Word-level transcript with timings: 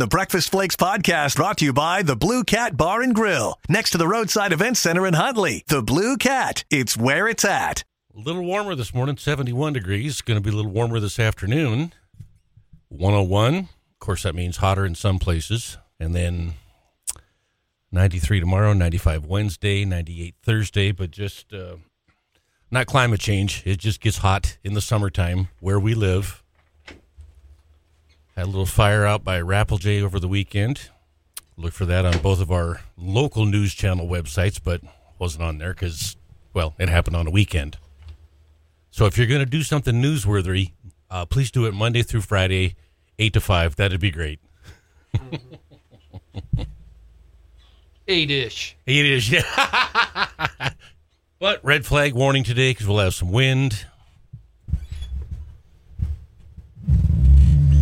The 0.00 0.06
Breakfast 0.06 0.50
Flakes 0.50 0.76
podcast 0.76 1.36
brought 1.36 1.58
to 1.58 1.66
you 1.66 1.74
by 1.74 2.00
the 2.00 2.16
Blue 2.16 2.42
Cat 2.42 2.74
Bar 2.74 3.02
and 3.02 3.14
Grill, 3.14 3.58
next 3.68 3.90
to 3.90 3.98
the 3.98 4.08
Roadside 4.08 4.50
Event 4.50 4.78
Center 4.78 5.06
in 5.06 5.12
Huntley. 5.12 5.62
The 5.68 5.82
Blue 5.82 6.16
Cat, 6.16 6.64
it's 6.70 6.96
where 6.96 7.28
it's 7.28 7.44
at. 7.44 7.84
A 8.16 8.18
little 8.18 8.42
warmer 8.42 8.74
this 8.74 8.94
morning, 8.94 9.18
71 9.18 9.74
degrees. 9.74 10.22
Going 10.22 10.38
to 10.38 10.40
be 10.42 10.48
a 10.48 10.56
little 10.56 10.70
warmer 10.70 11.00
this 11.00 11.18
afternoon. 11.18 11.92
101. 12.88 13.54
Of 13.56 13.68
course, 13.98 14.22
that 14.22 14.34
means 14.34 14.56
hotter 14.56 14.86
in 14.86 14.94
some 14.94 15.18
places. 15.18 15.76
And 15.98 16.14
then 16.14 16.54
93 17.92 18.40
tomorrow, 18.40 18.72
95 18.72 19.26
Wednesday, 19.26 19.84
98 19.84 20.34
Thursday, 20.42 20.92
but 20.92 21.10
just 21.10 21.52
uh, 21.52 21.76
not 22.70 22.86
climate 22.86 23.20
change. 23.20 23.62
It 23.66 23.76
just 23.76 24.00
gets 24.00 24.16
hot 24.16 24.56
in 24.64 24.72
the 24.72 24.80
summertime 24.80 25.48
where 25.60 25.78
we 25.78 25.92
live. 25.92 26.42
Had 28.36 28.44
a 28.44 28.46
little 28.46 28.66
fire 28.66 29.04
out 29.04 29.24
by 29.24 29.40
Rapelje 29.40 30.02
over 30.02 30.18
the 30.20 30.28
weekend. 30.28 30.88
Look 31.56 31.72
for 31.72 31.84
that 31.86 32.06
on 32.06 32.18
both 32.18 32.40
of 32.40 32.50
our 32.50 32.80
local 32.96 33.44
news 33.44 33.74
channel 33.74 34.08
websites, 34.08 34.60
but 34.62 34.80
wasn't 35.18 35.44
on 35.44 35.58
there 35.58 35.74
because, 35.74 36.16
well, 36.54 36.74
it 36.78 36.88
happened 36.88 37.16
on 37.16 37.26
a 37.26 37.30
weekend. 37.30 37.76
So 38.90 39.06
if 39.06 39.18
you're 39.18 39.26
going 39.26 39.40
to 39.40 39.46
do 39.46 39.62
something 39.62 40.00
newsworthy, 40.00 40.72
uh, 41.10 41.26
please 41.26 41.50
do 41.50 41.66
it 41.66 41.74
Monday 41.74 42.02
through 42.02 42.22
Friday, 42.22 42.76
8 43.18 43.32
to 43.34 43.40
5. 43.40 43.76
That'd 43.76 44.00
be 44.00 44.10
great. 44.10 44.40
Eight 48.08 48.30
ish. 48.30 48.76
It 48.86 49.06
is, 49.06 49.30
yeah. 49.30 49.42
but 51.38 51.64
red 51.64 51.86
flag 51.86 52.12
warning 52.14 52.42
today 52.42 52.70
because 52.72 52.88
we'll 52.88 52.98
have 52.98 53.14
some 53.14 53.30
wind. 53.30 53.86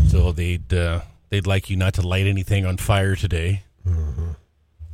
So 0.08 0.32
they'd 0.32 0.72
uh, 0.72 1.02
they'd 1.30 1.46
like 1.46 1.68
you 1.70 1.76
not 1.76 1.94
to 1.94 2.02
light 2.06 2.26
anything 2.26 2.64
on 2.64 2.76
fire 2.78 3.14
today. 3.14 3.62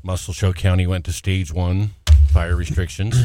Musselshell 0.02 0.52
County 0.52 0.86
went 0.86 1.04
to 1.06 1.12
stage 1.12 1.52
one 1.52 1.90
fire 2.28 2.54
restrictions. 2.56 3.16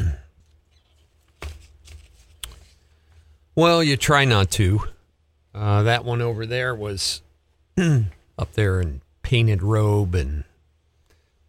Well, 3.55 3.83
you 3.83 3.97
try 3.97 4.23
not 4.23 4.51
to. 4.51 4.81
Uh, 5.53 5.83
that 5.83 6.05
one 6.05 6.21
over 6.21 6.45
there 6.45 6.73
was 6.73 7.21
up 7.77 8.53
there 8.53 8.79
in 8.79 9.01
painted 9.23 9.61
robe 9.61 10.15
and 10.15 10.45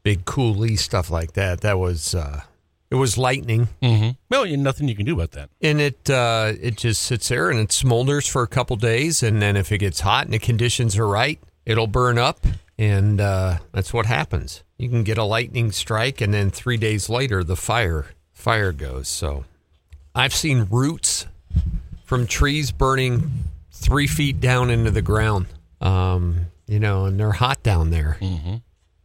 Big 0.03 0.25
Coulee 0.25 0.77
stuff 0.77 1.11
like 1.11 1.35
that. 1.35 1.61
That 1.61 1.79
was 1.79 2.15
uh, 2.15 2.43
it 2.91 2.97
was 2.97 3.17
lightning, 3.17 3.69
mm-hmm. 3.83 4.11
Well, 4.29 4.47
nothing 4.57 4.89
you 4.89 4.97
can 4.97 5.07
do 5.07 5.15
about 5.15 5.33
that. 5.33 5.51
and 5.61 5.81
it 5.81 6.11
uh, 6.11 6.53
it 6.61 6.77
just 6.77 7.03
sits 7.03 7.29
there 7.29 7.51
and 7.51 7.61
it 7.61 7.69
smolders 7.69 8.29
for 8.29 8.43
a 8.43 8.49
couple 8.49 8.77
days, 8.77 9.23
and 9.23 9.41
then 9.41 9.57
if 9.57 9.71
it 9.73 9.79
gets 9.79 10.01
hot 10.01 10.25
and 10.25 10.35
the 10.35 10.39
conditions 10.39 10.97
are 10.99 11.07
right, 11.07 11.41
it'll 11.65 11.87
burn 11.87 12.19
up, 12.19 12.47
and 12.79 13.21
uh, 13.21 13.59
that's 13.73 13.93
what 13.93 14.07
happens. 14.07 14.63
You 14.79 14.89
can 14.89 15.05
get 15.05 15.19
a 15.19 15.25
lightning 15.25 15.73
strike, 15.73 16.21
and 16.21 16.33
then 16.33 16.51
three 16.51 16.77
days 16.77 17.09
later, 17.09 17.45
the 17.45 17.57
fire 17.57 18.07
fire 18.33 18.73
goes. 18.73 19.09
So, 19.09 19.45
I've 20.15 20.35
seen 20.35 20.67
roots 20.71 21.27
from 22.05 22.27
trees 22.27 22.73
burning 22.73 23.31
three 23.71 24.07
feet 24.07 24.41
down 24.41 24.71
into 24.71 24.91
the 24.91 25.03
ground. 25.03 25.47
Um, 25.81 26.47
you 26.67 26.79
know, 26.79 27.07
and 27.07 27.19
they're 27.19 27.33
hot 27.33 27.63
down 27.63 27.91
there. 27.91 28.17
Mm-hmm. 28.21 28.57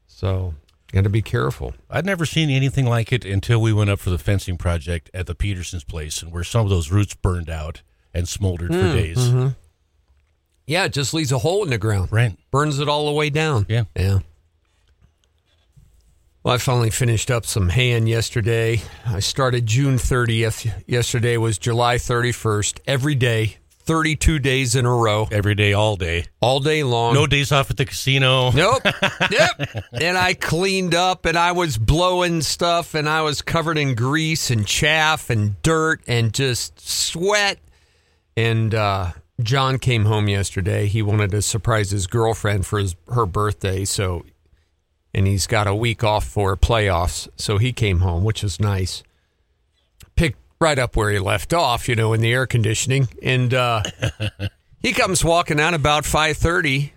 So, 0.07 0.53
got 0.95 1.03
to 1.03 1.09
be 1.09 1.21
careful. 1.21 1.73
I'd 1.89 2.05
never 2.05 2.25
seen 2.25 2.49
anything 2.49 2.85
like 2.85 3.11
it 3.11 3.25
until 3.25 3.61
we 3.61 3.73
went 3.73 3.89
up 3.89 3.99
for 3.99 4.09
the 4.09 4.17
fencing 4.17 4.57
project 4.57 5.11
at 5.13 5.27
the 5.27 5.35
Petersons 5.35 5.83
place, 5.83 6.21
and 6.21 6.31
where 6.31 6.43
some 6.43 6.65
of 6.65 6.69
those 6.69 6.89
roots 6.89 7.13
burned 7.13 7.49
out 7.49 7.81
and 8.13 8.27
smoldered 8.27 8.71
for 8.71 8.81
hmm, 8.81 8.95
days. 8.95 9.17
Mm-hmm. 9.17 9.47
Yeah, 10.65 10.85
it 10.85 10.93
just 10.93 11.13
leaves 11.13 11.31
a 11.31 11.37
hole 11.37 11.63
in 11.63 11.69
the 11.69 11.77
ground. 11.77 12.11
Right. 12.11 12.35
Burns 12.49 12.79
it 12.79 12.89
all 12.89 13.05
the 13.05 13.11
way 13.11 13.29
down. 13.29 13.65
Yeah. 13.69 13.83
Yeah. 13.95 14.19
Well, 16.43 16.53
I 16.53 16.57
finally 16.57 16.91
finished 16.91 17.29
up 17.29 17.45
some 17.45 17.69
hand 17.69 18.07
yesterday. 18.07 18.81
I 19.05 19.19
started 19.19 19.65
June 19.65 19.95
30th. 19.95 20.83
Yesterday 20.87 21.37
was 21.37 21.57
July 21.57 21.95
31st. 21.95 22.79
Every 22.87 23.15
day, 23.15 23.57
32 23.85 24.39
days 24.39 24.75
in 24.75 24.85
a 24.85 24.93
row, 24.93 25.27
Every 25.31 25.55
day, 25.55 25.73
all 25.73 25.95
day. 25.95 26.25
all 26.41 26.59
day 26.59 26.83
long. 26.83 27.13
No 27.13 27.27
days 27.27 27.51
off 27.51 27.69
at 27.69 27.77
the 27.77 27.85
casino. 27.85 28.51
Nope. 28.51 28.81
yep. 29.31 29.85
And 29.93 30.17
I 30.17 30.33
cleaned 30.33 30.95
up 30.95 31.25
and 31.25 31.37
I 31.37 31.51
was 31.51 31.77
blowing 31.77 32.41
stuff 32.41 32.95
and 32.95 33.07
I 33.07 33.21
was 33.21 33.41
covered 33.41 33.77
in 33.77 33.95
grease 33.95 34.49
and 34.49 34.65
chaff 34.65 35.29
and 35.29 35.61
dirt 35.61 36.01
and 36.07 36.33
just 36.33 36.79
sweat. 36.79 37.59
And 38.35 38.73
uh, 38.73 39.11
John 39.41 39.77
came 39.79 40.05
home 40.05 40.27
yesterday. 40.27 40.87
He 40.87 41.01
wanted 41.01 41.31
to 41.31 41.41
surprise 41.41 41.91
his 41.91 42.07
girlfriend 42.07 42.65
for 42.65 42.79
his 42.79 42.95
her 43.13 43.25
birthday, 43.25 43.85
so 43.85 44.25
and 45.13 45.27
he's 45.27 45.47
got 45.47 45.67
a 45.67 45.75
week 45.75 46.03
off 46.03 46.25
for 46.25 46.57
playoffs, 46.57 47.29
so 47.37 47.57
he 47.57 47.71
came 47.71 47.99
home, 47.99 48.23
which 48.25 48.43
is 48.43 48.59
nice. 48.59 49.03
Right 50.59 50.79
up 50.79 50.95
where 50.95 51.11
he 51.11 51.19
left 51.19 51.53
off, 51.53 51.89
you 51.89 51.95
know, 51.95 52.13
in 52.13 52.21
the 52.21 52.31
air 52.31 52.47
conditioning, 52.47 53.09
and 53.21 53.53
uh, 53.53 53.83
he 54.81 54.93
comes 54.93 55.23
walking 55.23 55.59
out 55.59 55.73
about 55.73 56.05
five 56.05 56.37
thirty. 56.37 56.93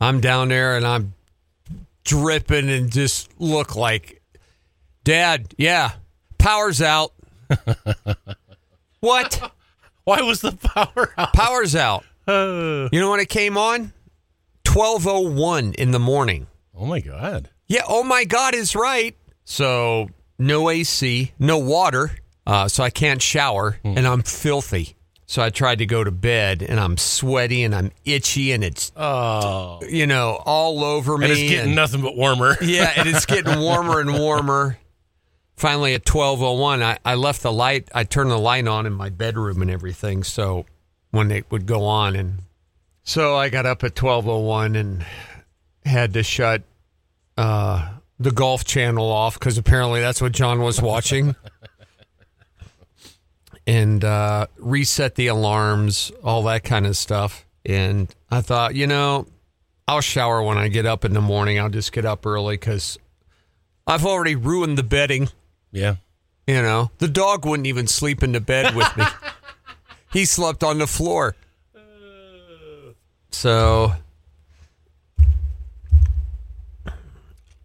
I'm 0.00 0.20
down 0.20 0.48
there 0.48 0.76
and 0.76 0.86
I'm 0.86 1.14
dripping 2.04 2.68
and 2.70 2.90
just 2.90 3.30
look 3.40 3.74
like, 3.76 4.22
Dad, 5.04 5.54
yeah, 5.58 5.92
power's 6.38 6.80
out. 6.82 7.12
what? 9.00 9.52
Why 10.04 10.22
was 10.22 10.40
the 10.40 10.52
power 10.52 11.12
out? 11.16 11.32
Power's 11.32 11.76
out. 11.76 12.04
You 12.28 13.00
know 13.00 13.10
when 13.10 13.20
it 13.20 13.30
came 13.30 13.56
on? 13.56 13.94
1201 14.66 15.72
in 15.78 15.92
the 15.92 15.98
morning. 15.98 16.46
Oh 16.76 16.84
my 16.84 17.00
god! 17.00 17.48
Yeah, 17.68 17.80
oh 17.88 18.04
my 18.04 18.24
God 18.24 18.54
is 18.54 18.76
right. 18.76 19.16
So 19.44 20.10
no 20.38 20.68
AC, 20.68 21.32
no 21.38 21.56
water, 21.56 22.10
uh, 22.48 22.66
so 22.66 22.82
I 22.82 22.90
can't 22.90 23.22
shower, 23.22 23.78
and 23.84 24.06
I'm 24.06 24.22
filthy. 24.22 24.96
So 25.26 25.42
I 25.42 25.50
tried 25.50 25.78
to 25.80 25.86
go 25.86 26.02
to 26.02 26.10
bed, 26.10 26.62
and 26.62 26.80
I'm 26.80 26.96
sweaty 26.96 27.62
and 27.62 27.74
I'm 27.74 27.92
itchy, 28.06 28.52
and 28.52 28.64
it's 28.64 28.90
Oh, 28.96 29.80
you 29.86 30.06
know 30.06 30.40
all 30.46 30.82
over 30.82 31.18
me. 31.18 31.24
and 31.26 31.32
it's 31.32 31.42
getting 31.42 31.66
and- 31.66 31.76
nothing 31.76 32.00
but 32.00 32.16
warmer. 32.16 32.56
yeah, 32.62 32.90
and 32.96 33.06
it's 33.08 33.26
getting 33.26 33.60
warmer 33.60 34.00
and 34.00 34.18
warmer. 34.18 34.78
Finally, 35.56 35.92
at 35.94 36.06
twelve 36.06 36.42
oh 36.42 36.52
one, 36.54 36.82
I 36.82 36.96
I 37.04 37.14
left 37.16 37.42
the 37.42 37.52
light. 37.52 37.88
I 37.94 38.04
turned 38.04 38.30
the 38.30 38.38
light 38.38 38.66
on 38.66 38.86
in 38.86 38.92
my 38.94 39.10
bedroom 39.10 39.60
and 39.60 39.70
everything. 39.70 40.22
So 40.24 40.64
when 41.10 41.30
it 41.30 41.44
would 41.50 41.66
go 41.66 41.84
on, 41.84 42.16
and 42.16 42.38
so 43.02 43.36
I 43.36 43.50
got 43.50 43.66
up 43.66 43.84
at 43.84 43.94
twelve 43.94 44.26
oh 44.26 44.38
one 44.38 44.76
and 44.76 45.04
had 45.84 46.14
to 46.14 46.22
shut 46.22 46.62
uh, 47.36 47.88
the 48.18 48.30
golf 48.30 48.64
channel 48.64 49.10
off 49.12 49.38
because 49.38 49.58
apparently 49.58 50.00
that's 50.00 50.22
what 50.22 50.32
John 50.32 50.60
was 50.62 50.80
watching. 50.80 51.36
and 53.68 54.02
uh, 54.02 54.46
reset 54.56 55.14
the 55.16 55.26
alarms, 55.26 56.10
all 56.24 56.42
that 56.44 56.64
kind 56.64 56.86
of 56.86 56.96
stuff. 56.96 57.44
And 57.66 58.12
I 58.30 58.40
thought, 58.40 58.74
you 58.74 58.86
know, 58.86 59.26
I'll 59.86 60.00
shower 60.00 60.42
when 60.42 60.56
I 60.56 60.68
get 60.68 60.86
up 60.86 61.04
in 61.04 61.12
the 61.12 61.20
morning. 61.20 61.60
I'll 61.60 61.68
just 61.68 61.92
get 61.92 62.06
up 62.06 62.24
early 62.24 62.56
because 62.56 62.98
I've 63.86 64.06
already 64.06 64.36
ruined 64.36 64.78
the 64.78 64.82
bedding. 64.82 65.28
Yeah. 65.70 65.96
You 66.46 66.62
know, 66.62 66.90
the 66.96 67.08
dog 67.08 67.44
wouldn't 67.44 67.66
even 67.66 67.86
sleep 67.86 68.22
in 68.22 68.32
the 68.32 68.40
bed 68.40 68.74
with 68.74 68.96
me. 68.96 69.04
he 70.12 70.24
slept 70.24 70.64
on 70.64 70.78
the 70.78 70.86
floor. 70.86 71.36
So, 73.30 73.92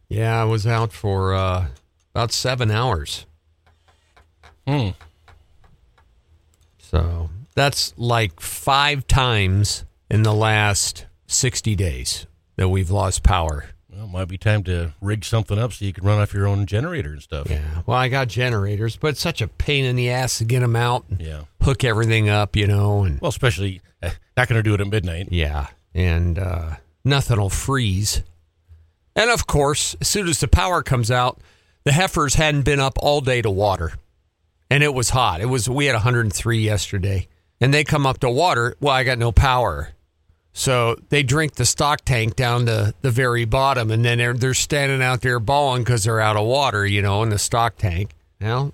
yeah, 0.09 0.41
I 0.41 0.43
was 0.43 0.67
out 0.67 0.91
for 0.91 1.33
uh, 1.33 1.67
about 2.13 2.33
seven 2.33 2.71
hours. 2.71 3.25
Hmm. 4.67 4.89
So 6.93 7.29
that's 7.55 7.93
like 7.97 8.39
five 8.39 9.07
times 9.07 9.83
in 10.11 10.21
the 10.23 10.33
last 10.33 11.05
60 11.25 11.75
days 11.75 12.27
that 12.55 12.69
we've 12.69 12.91
lost 12.91 13.23
power. 13.23 13.65
Well, 13.91 14.05
it 14.05 14.09
might 14.11 14.27
be 14.27 14.37
time 14.37 14.63
to 14.65 14.93
rig 15.01 15.25
something 15.25 15.57
up 15.57 15.73
so 15.73 15.85
you 15.85 15.91
can 15.93 16.03
run 16.05 16.19
off 16.21 16.33
your 16.35 16.45
own 16.47 16.67
generator 16.67 17.13
and 17.13 17.21
stuff. 17.21 17.49
Yeah. 17.49 17.81
Well, 17.87 17.97
I 17.97 18.09
got 18.09 18.27
generators, 18.27 18.95
but 18.95 19.07
it's 19.09 19.21
such 19.21 19.41
a 19.41 19.47
pain 19.47 19.85
in 19.85 19.95
the 19.95 20.11
ass 20.11 20.37
to 20.37 20.45
get 20.45 20.59
them 20.59 20.75
out, 20.75 21.05
and 21.09 21.19
Yeah. 21.19 21.41
hook 21.61 21.83
everything 21.83 22.29
up, 22.29 22.55
you 22.55 22.67
know, 22.67 23.03
and 23.03 23.19
Well, 23.21 23.29
especially 23.29 23.81
eh, 24.03 24.11
not 24.37 24.47
going 24.47 24.59
to 24.59 24.63
do 24.63 24.75
it 24.75 24.81
at 24.81 24.87
midnight. 24.87 25.29
yeah, 25.31 25.67
and 25.95 26.37
uh, 26.37 26.75
nothing 27.03 27.39
will 27.39 27.49
freeze. 27.49 28.21
And 29.15 29.29
of 29.31 29.47
course, 29.47 29.95
as 30.01 30.07
soon 30.07 30.27
as 30.27 30.39
the 30.39 30.47
power 30.47 30.81
comes 30.83 31.09
out, 31.11 31.39
the 31.85 31.91
heifers 31.91 32.35
hadn't 32.35 32.63
been 32.63 32.79
up 32.79 32.97
all 32.99 33.19
day 33.21 33.41
to 33.43 33.49
water, 33.51 33.93
and 34.69 34.83
it 34.83 34.93
was 34.93 35.09
hot. 35.09 35.41
It 35.41 35.45
was 35.45 35.69
we 35.69 35.85
had 35.85 35.93
103 35.93 36.57
yesterday, 36.59 37.27
and 37.61 37.73
they 37.73 37.83
come 37.83 38.05
up 38.05 38.19
to 38.19 38.29
water. 38.29 38.75
Well, 38.79 38.93
I 38.93 39.03
got 39.03 39.17
no 39.17 39.31
power. 39.31 39.89
So 40.55 40.95
they 41.09 41.23
drink 41.23 41.55
the 41.55 41.65
stock 41.65 42.05
tank 42.05 42.35
down 42.35 42.67
to 42.67 42.93
the 43.01 43.09
very 43.09 43.45
bottom, 43.45 43.89
and 43.89 44.05
then 44.05 44.19
they're, 44.19 44.33
they're 44.33 44.53
standing 44.53 45.01
out 45.01 45.21
there 45.21 45.39
bawling 45.39 45.83
because 45.83 46.03
they're 46.03 46.19
out 46.19 46.37
of 46.37 46.45
water, 46.45 46.85
you 46.85 47.01
know, 47.01 47.23
in 47.23 47.29
the 47.29 47.39
stock 47.39 47.77
tank. 47.77 48.11
Well, 48.39 48.71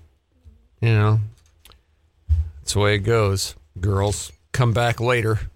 you 0.82 0.90
know, 0.90 1.20
that's 2.58 2.74
the 2.74 2.80
way 2.80 2.96
it 2.96 3.00
goes. 3.00 3.56
Girls 3.80 4.30
come 4.52 4.72
back 4.72 5.00
later. 5.00 5.40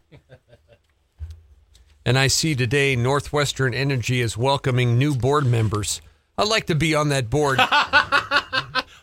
And 2.06 2.18
I 2.18 2.26
see 2.26 2.54
today 2.54 2.96
Northwestern 2.96 3.72
Energy 3.72 4.20
is 4.20 4.36
welcoming 4.36 4.98
new 4.98 5.16
board 5.16 5.46
members. 5.46 6.02
I'd 6.36 6.48
like 6.48 6.66
to 6.66 6.74
be 6.74 6.94
on 6.94 7.08
that 7.08 7.30
board. 7.30 7.58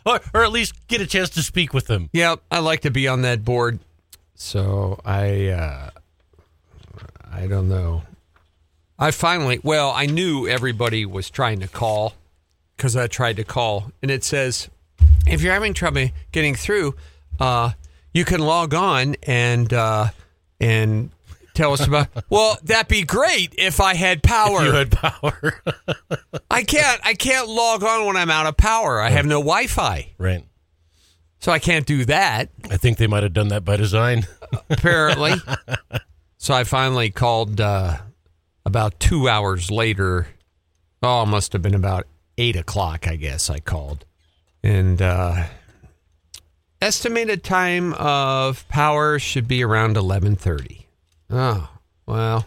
or, 0.04 0.20
or 0.34 0.44
at 0.44 0.52
least 0.52 0.74
get 0.88 1.00
a 1.00 1.06
chance 1.06 1.30
to 1.30 1.42
speak 1.42 1.72
with 1.72 1.86
them. 1.86 2.10
Yeah, 2.12 2.36
I'd 2.50 2.60
like 2.60 2.80
to 2.80 2.90
be 2.90 3.08
on 3.08 3.22
that 3.22 3.44
board. 3.44 3.78
So 4.34 5.00
I, 5.04 5.48
uh, 5.48 5.90
I 7.32 7.46
don't 7.46 7.68
know. 7.68 8.02
I 8.98 9.10
finally, 9.10 9.60
well, 9.62 9.90
I 9.90 10.06
knew 10.06 10.46
everybody 10.46 11.04
was 11.06 11.30
trying 11.30 11.60
to 11.60 11.68
call 11.68 12.14
because 12.76 12.94
I 12.96 13.06
tried 13.06 13.36
to 13.36 13.44
call, 13.44 13.90
and 14.00 14.10
it 14.10 14.22
says 14.22 14.68
if 15.26 15.42
you're 15.42 15.52
having 15.52 15.74
trouble 15.74 16.08
getting 16.30 16.54
through, 16.54 16.94
uh, 17.40 17.72
you 18.12 18.24
can 18.24 18.40
log 18.40 18.74
on 18.74 19.16
and 19.22 19.72
uh, 19.72 20.08
and 20.60 21.10
tell 21.54 21.72
us 21.72 21.86
about. 21.86 22.08
well, 22.30 22.58
that'd 22.62 22.88
be 22.88 23.02
great 23.02 23.54
if 23.58 23.80
I 23.80 23.94
had 23.94 24.22
power. 24.22 24.64
You 24.64 24.72
had 24.72 24.90
power. 24.90 25.62
I 26.50 26.62
can't. 26.64 27.00
I 27.04 27.14
can't 27.14 27.48
log 27.48 27.82
on 27.82 28.06
when 28.06 28.16
I'm 28.16 28.30
out 28.30 28.46
of 28.46 28.56
power. 28.56 29.00
I 29.00 29.10
have 29.10 29.26
no 29.26 29.38
Wi-Fi, 29.40 30.12
right. 30.18 30.44
so 31.38 31.52
I 31.52 31.58
can't 31.58 31.86
do 31.86 32.04
that. 32.06 32.50
I 32.70 32.76
think 32.76 32.98
they 32.98 33.06
might 33.06 33.22
have 33.22 33.32
done 33.32 33.48
that 33.48 33.64
by 33.64 33.76
design. 33.76 34.26
Apparently, 34.70 35.34
so 36.38 36.54
I 36.54 36.64
finally 36.64 37.10
called 37.10 37.60
uh, 37.60 37.98
about 38.64 38.98
two 39.00 39.28
hours 39.28 39.70
later. 39.70 40.28
Oh, 41.02 41.22
it 41.22 41.26
must 41.26 41.52
have 41.52 41.62
been 41.62 41.74
about 41.74 42.06
eight 42.38 42.56
o'clock. 42.56 43.08
I 43.08 43.16
guess 43.16 43.50
I 43.50 43.60
called, 43.60 44.04
and 44.62 45.00
uh, 45.00 45.44
estimated 46.80 47.42
time 47.42 47.92
of 47.94 48.68
power 48.68 49.18
should 49.18 49.48
be 49.48 49.64
around 49.64 49.96
eleven 49.96 50.36
thirty. 50.36 50.81
Oh 51.32 51.68
well, 52.06 52.46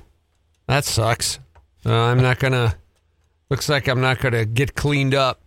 that 0.67 0.85
sucks. 0.85 1.39
Uh, 1.85 1.93
I'm 1.93 2.21
not 2.21 2.39
gonna. 2.39 2.75
Looks 3.49 3.67
like 3.67 3.87
I'm 3.87 4.01
not 4.01 4.19
gonna 4.19 4.45
get 4.45 4.75
cleaned 4.75 5.15
up. 5.15 5.41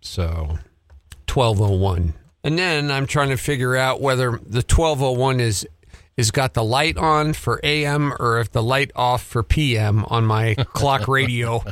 So, 0.00 0.58
twelve 1.26 1.60
oh 1.60 1.76
one, 1.76 2.14
and 2.42 2.58
then 2.58 2.90
I'm 2.90 3.06
trying 3.06 3.28
to 3.28 3.36
figure 3.36 3.76
out 3.76 4.00
whether 4.00 4.40
the 4.44 4.62
twelve 4.62 5.02
oh 5.02 5.12
one 5.12 5.38
is 5.38 5.66
is 6.16 6.30
got 6.30 6.54
the 6.54 6.64
light 6.64 6.96
on 6.96 7.34
for 7.34 7.60
AM 7.62 8.12
or 8.18 8.40
if 8.40 8.50
the 8.50 8.62
light 8.62 8.90
off 8.96 9.22
for 9.22 9.42
PM 9.42 10.04
on 10.06 10.24
my 10.24 10.54
clock 10.72 11.08
radio. 11.08 11.62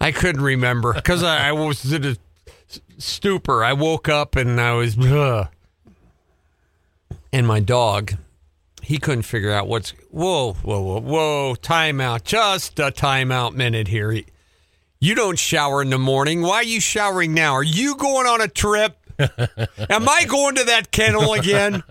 I 0.00 0.10
couldn't 0.10 0.42
remember 0.42 0.92
because 0.92 1.22
I, 1.22 1.48
I 1.48 1.52
was 1.52 1.92
in 1.92 2.04
a 2.04 2.16
stupor. 2.98 3.62
I 3.62 3.72
woke 3.74 4.08
up 4.08 4.34
and 4.34 4.60
I 4.60 4.72
was, 4.72 4.98
ugh. 4.98 5.48
and 7.32 7.46
my 7.46 7.60
dog, 7.60 8.14
he 8.84 8.98
couldn't 8.98 9.22
figure 9.22 9.50
out 9.52 9.66
what's. 9.68 9.90
Whoa, 10.10 10.52
whoa, 10.54 10.80
whoa, 10.80 11.00
whoa! 11.00 11.54
Timeout. 11.60 12.24
Just 12.24 12.78
a 12.78 12.90
timeout 12.90 13.54
minute 13.54 13.88
here. 13.88 14.10
He- 14.12 14.26
You 15.00 15.14
don't 15.14 15.38
shower 15.38 15.82
in 15.82 15.90
the 15.90 15.98
morning. 15.98 16.42
Why 16.42 16.56
are 16.56 16.62
you 16.64 16.80
showering 16.80 17.34
now? 17.34 17.52
Are 17.54 17.62
you 17.62 17.96
going 17.96 18.26
on 18.26 18.40
a 18.40 18.48
trip? 18.48 18.96
Am 19.18 20.08
I 20.08 20.24
going 20.26 20.56
to 20.56 20.64
that 20.64 20.90
kennel 20.90 21.34
again? 21.34 21.82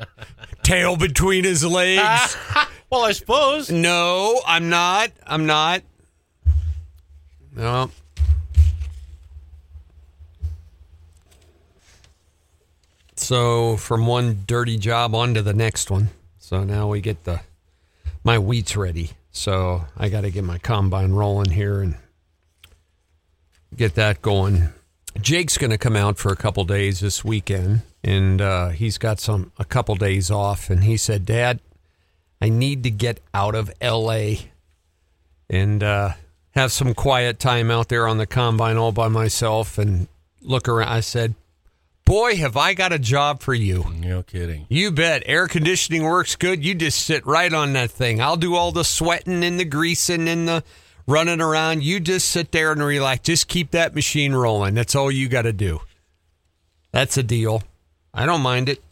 Tail 0.64 0.96
between 0.98 1.44
his 1.44 1.64
legs. 1.66 2.36
well, 2.90 3.04
I 3.06 3.12
suppose. 3.14 3.70
No, 3.72 4.42
I'm 4.46 4.70
not. 4.70 5.12
I'm 5.26 5.46
not. 5.46 5.84
No. 7.56 7.92
So 13.16 13.78
from 13.78 14.06
one 14.08 14.44
dirty 14.48 14.78
job 14.78 15.16
on 15.16 15.34
to 15.36 15.42
the 15.42 15.54
next 15.54 15.90
one. 15.92 16.10
So 16.44 16.66
now 16.66 16.90
we 16.90 17.00
get 17.00 17.24
the 17.24 17.40
my 18.22 18.38
wheat's 18.38 18.76
ready. 18.76 19.12
So 19.32 19.86
I 19.96 20.10
got 20.10 20.22
to 20.22 20.30
get 20.30 20.44
my 20.44 20.58
combine 20.58 21.14
rolling 21.14 21.52
here 21.52 21.80
and 21.80 21.96
get 23.74 23.96
that 23.96 24.22
going. 24.22 24.68
Jake's 25.22 25.58
going 25.58 25.72
to 25.72 25.78
come 25.78 25.96
out 25.96 26.18
for 26.18 26.34
a 26.34 26.36
couple 26.36 26.66
days 26.66 27.00
this 27.00 27.24
weekend, 27.24 27.84
and 28.04 28.42
uh, 28.42 28.70
he's 28.70 28.98
got 28.98 29.22
some 29.22 29.54
a 29.58 29.64
couple 29.64 29.96
days 29.96 30.30
off. 30.30 30.70
And 30.70 30.84
he 30.84 30.98
said, 30.98 31.26
"Dad, 31.26 31.62
I 32.42 32.50
need 32.50 32.84
to 32.84 32.92
get 32.92 33.22
out 33.34 33.56
of 33.56 33.72
L.A. 33.80 34.52
and 35.50 35.82
uh, 35.82 36.16
have 36.52 36.74
some 36.74 36.94
quiet 36.94 37.40
time 37.40 37.72
out 37.72 37.88
there 37.88 38.06
on 38.06 38.18
the 38.18 38.28
combine 38.28 38.76
all 38.76 38.92
by 38.92 39.08
myself 39.08 39.78
and 39.78 40.10
look 40.42 40.68
around." 40.68 40.90
I 40.90 41.00
said, 41.00 41.36
"Boy, 42.06 42.36
have 42.38 42.58
I 42.58 42.74
got 42.74 42.94
a 42.94 43.00
job 43.00 43.42
for 43.42 43.54
you." 43.54 43.86
No 43.96 44.24
kidding. 44.24 44.66
You 44.70 44.92
bet. 44.92 45.24
Air 45.26 45.48
conditioning 45.48 46.04
works 46.04 46.36
good. 46.36 46.64
You 46.64 46.76
just 46.76 47.06
sit 47.06 47.26
right 47.26 47.54
on 47.54 47.74
that 47.74 47.92
thing. 47.92 48.22
I'll 48.22 48.38
do 48.38 48.56
all 48.56 48.72
the 48.72 48.84
sweating 48.84 49.44
and 49.44 49.60
the 49.60 49.66
greasing 49.66 50.28
and 50.28 50.48
the 50.48 50.64
running 51.08 51.42
around. 51.42 51.84
You 51.84 52.00
just 52.00 52.28
sit 52.30 52.52
there 52.52 52.72
and 52.72 52.84
relax. 52.84 53.24
Just 53.24 53.48
keep 53.48 53.72
that 53.72 53.96
machine 53.96 54.34
rolling. 54.34 54.74
That's 54.74 54.96
all 54.96 55.12
you 55.12 55.28
got 55.28 55.44
to 55.44 55.54
do. 55.54 55.82
That's 56.92 57.18
a 57.18 57.24
deal. 57.24 57.64
I 58.14 58.26
don't 58.26 58.42
mind 58.42 58.70
it. 58.70 58.84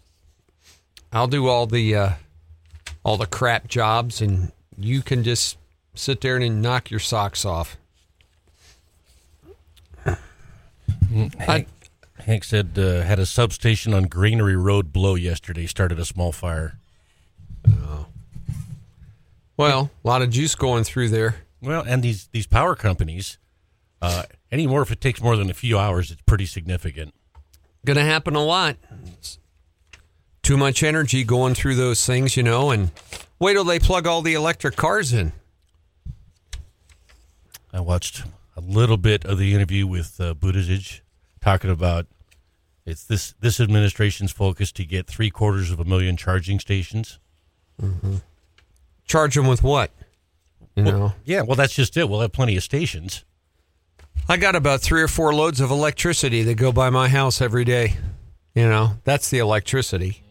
I'll 1.13 1.27
do 1.27 1.47
all 1.47 1.67
the 1.67 1.95
uh, 1.95 2.09
all 3.03 3.17
the 3.17 3.25
crap 3.27 3.67
jobs, 3.67 4.21
and 4.21 4.51
you 4.77 5.01
can 5.01 5.23
just 5.23 5.57
sit 5.93 6.21
there 6.21 6.37
and 6.37 6.61
knock 6.61 6.89
your 6.89 6.99
socks 6.99 7.45
off. 7.45 7.77
I, 11.47 11.65
Hank 12.25 12.43
said 12.43 12.77
uh, 12.77 13.01
had 13.01 13.19
a 13.19 13.25
substation 13.25 13.93
on 13.93 14.03
Greenery 14.03 14.55
Road 14.55 14.93
blow 14.93 15.15
yesterday. 15.15 15.65
Started 15.65 15.99
a 15.99 16.05
small 16.05 16.31
fire. 16.31 16.77
Oh. 17.67 18.07
well, 19.57 19.91
a 20.03 20.07
lot 20.07 20.21
of 20.21 20.29
juice 20.29 20.55
going 20.55 20.83
through 20.83 21.09
there. 21.09 21.35
Well, 21.61 21.83
and 21.85 22.01
these 22.01 22.27
these 22.31 22.47
power 22.47 22.75
companies, 22.75 23.37
uh, 24.01 24.23
anymore 24.51 24.81
if 24.81 24.91
it 24.91 25.01
takes 25.01 25.21
more 25.21 25.35
than 25.35 25.49
a 25.49 25.53
few 25.53 25.77
hours, 25.77 26.11
it's 26.11 26.21
pretty 26.23 26.45
significant. 26.45 27.13
going 27.85 27.97
to 27.97 28.03
happen 28.03 28.35
a 28.35 28.43
lot. 28.43 28.77
Too 30.43 30.57
much 30.57 30.81
energy 30.81 31.23
going 31.23 31.53
through 31.53 31.75
those 31.75 32.05
things, 32.05 32.35
you 32.35 32.43
know, 32.43 32.71
and 32.71 32.91
wait 33.39 33.53
till 33.53 33.63
they 33.63 33.79
plug 33.79 34.07
all 34.07 34.21
the 34.21 34.33
electric 34.33 34.75
cars 34.75 35.13
in. 35.13 35.33
I 37.71 37.79
watched 37.79 38.23
a 38.57 38.61
little 38.61 38.97
bit 38.97 39.23
of 39.23 39.37
the 39.37 39.53
interview 39.53 39.85
with 39.85 40.19
uh, 40.19 40.33
Buttigieg 40.33 41.01
talking 41.41 41.69
about 41.71 42.07
it's 42.85 43.03
this 43.03 43.33
this 43.39 43.59
administration's 43.59 44.31
focus 44.31 44.71
to 44.73 44.85
get 44.85 45.07
three 45.07 45.29
quarters 45.29 45.71
of 45.71 45.79
a 45.79 45.85
million 45.85 46.17
charging 46.17 46.59
stations. 46.59 47.19
Charge 49.05 49.35
them 49.35 49.47
with 49.47 49.63
what? 49.63 49.91
You 50.75 50.83
know, 50.83 51.13
Yeah, 51.25 51.41
well, 51.41 51.55
that's 51.55 51.73
just 51.73 51.97
it. 51.97 52.07
We'll 52.07 52.21
have 52.21 52.31
plenty 52.31 52.55
of 52.55 52.63
stations. 52.63 53.25
I 54.29 54.37
got 54.37 54.55
about 54.55 54.81
three 54.81 55.01
or 55.01 55.07
four 55.07 55.33
loads 55.33 55.59
of 55.59 55.71
electricity 55.71 56.43
that 56.43 56.55
go 56.55 56.71
by 56.71 56.89
my 56.89 57.09
house 57.09 57.41
every 57.41 57.65
day. 57.65 57.97
You 58.55 58.67
know, 58.67 58.91
that's 59.03 59.29
the 59.29 59.39
electricity. 59.39 60.23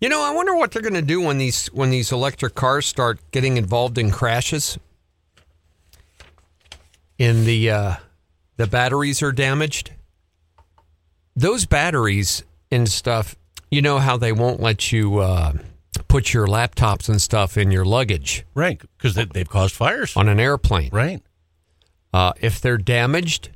You 0.00 0.08
know, 0.08 0.22
I 0.22 0.34
wonder 0.34 0.54
what 0.54 0.70
they're 0.70 0.82
going 0.82 0.94
to 0.94 1.02
do 1.02 1.20
when 1.20 1.38
these 1.38 1.66
when 1.68 1.90
these 1.90 2.12
electric 2.12 2.54
cars 2.54 2.86
start 2.86 3.18
getting 3.30 3.56
involved 3.56 3.98
in 3.98 4.10
crashes. 4.10 4.78
In 7.18 7.44
the 7.44 7.70
uh, 7.70 7.94
the 8.56 8.66
batteries 8.66 9.22
are 9.22 9.32
damaged. 9.32 9.92
Those 11.36 11.66
batteries 11.66 12.42
and 12.70 12.88
stuff. 12.88 13.36
You 13.70 13.82
know 13.82 13.98
how 13.98 14.16
they 14.16 14.32
won't 14.32 14.60
let 14.60 14.90
you 14.90 15.18
uh, 15.18 15.52
put 16.08 16.32
your 16.32 16.46
laptops 16.46 17.08
and 17.08 17.20
stuff 17.20 17.56
in 17.58 17.70
your 17.70 17.84
luggage 17.84 18.44
Right, 18.54 18.80
because 18.96 19.14
they, 19.14 19.24
they've 19.26 19.48
caused 19.48 19.74
fires. 19.74 20.16
on 20.16 20.28
an 20.28 20.40
airplane. 20.40 20.90
Right. 20.92 21.20
Uh, 22.12 22.32
if 22.40 22.60
they're 22.60 22.78
damaged, 22.78 23.50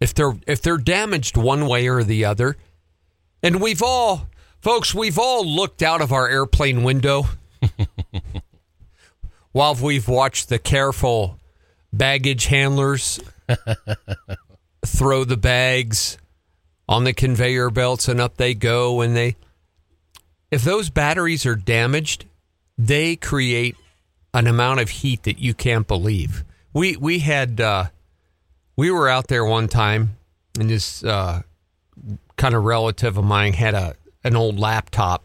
if 0.00 0.12
they're 0.14 0.32
if 0.46 0.60
they're 0.62 0.78
damaged 0.78 1.36
one 1.36 1.66
way 1.66 1.86
or 1.88 2.02
the 2.02 2.24
other, 2.24 2.56
and 3.42 3.60
we've 3.60 3.82
all, 3.82 4.26
folks, 4.60 4.92
we've 4.94 5.18
all 5.18 5.46
looked 5.46 5.82
out 5.82 6.00
of 6.00 6.12
our 6.12 6.28
airplane 6.28 6.82
window 6.82 7.26
while 9.52 9.74
we've 9.76 10.08
watched 10.08 10.48
the 10.48 10.58
careful 10.58 11.38
baggage 11.92 12.46
handlers 12.46 13.20
throw 14.86 15.24
the 15.24 15.36
bags 15.36 16.18
on 16.90 17.04
the 17.04 17.12
conveyor 17.14 17.70
belts 17.70 18.06
and 18.08 18.20
up 18.20 18.36
they 18.36 18.52
go 18.52 19.00
and 19.00 19.16
they 19.16 19.36
if 20.50 20.62
those 20.62 20.90
batteries 20.90 21.46
are 21.46 21.54
damaged 21.56 22.26
they 22.76 23.14
create 23.16 23.76
an 24.34 24.46
amount 24.46 24.80
of 24.80 24.90
heat 24.90 25.22
that 25.22 25.38
you 25.38 25.54
can't 25.54 25.86
believe 25.88 26.44
we 26.74 26.96
we 26.96 27.20
had 27.20 27.60
uh 27.60 27.84
we 28.76 28.90
were 28.90 29.08
out 29.08 29.28
there 29.28 29.44
one 29.44 29.68
time 29.68 30.16
and 30.58 30.68
this 30.68 31.02
uh 31.04 31.40
kind 32.36 32.54
of 32.54 32.64
relative 32.64 33.16
of 33.16 33.24
mine 33.24 33.52
had 33.52 33.72
a 33.74 33.94
an 34.24 34.34
old 34.36 34.58
laptop 34.58 35.24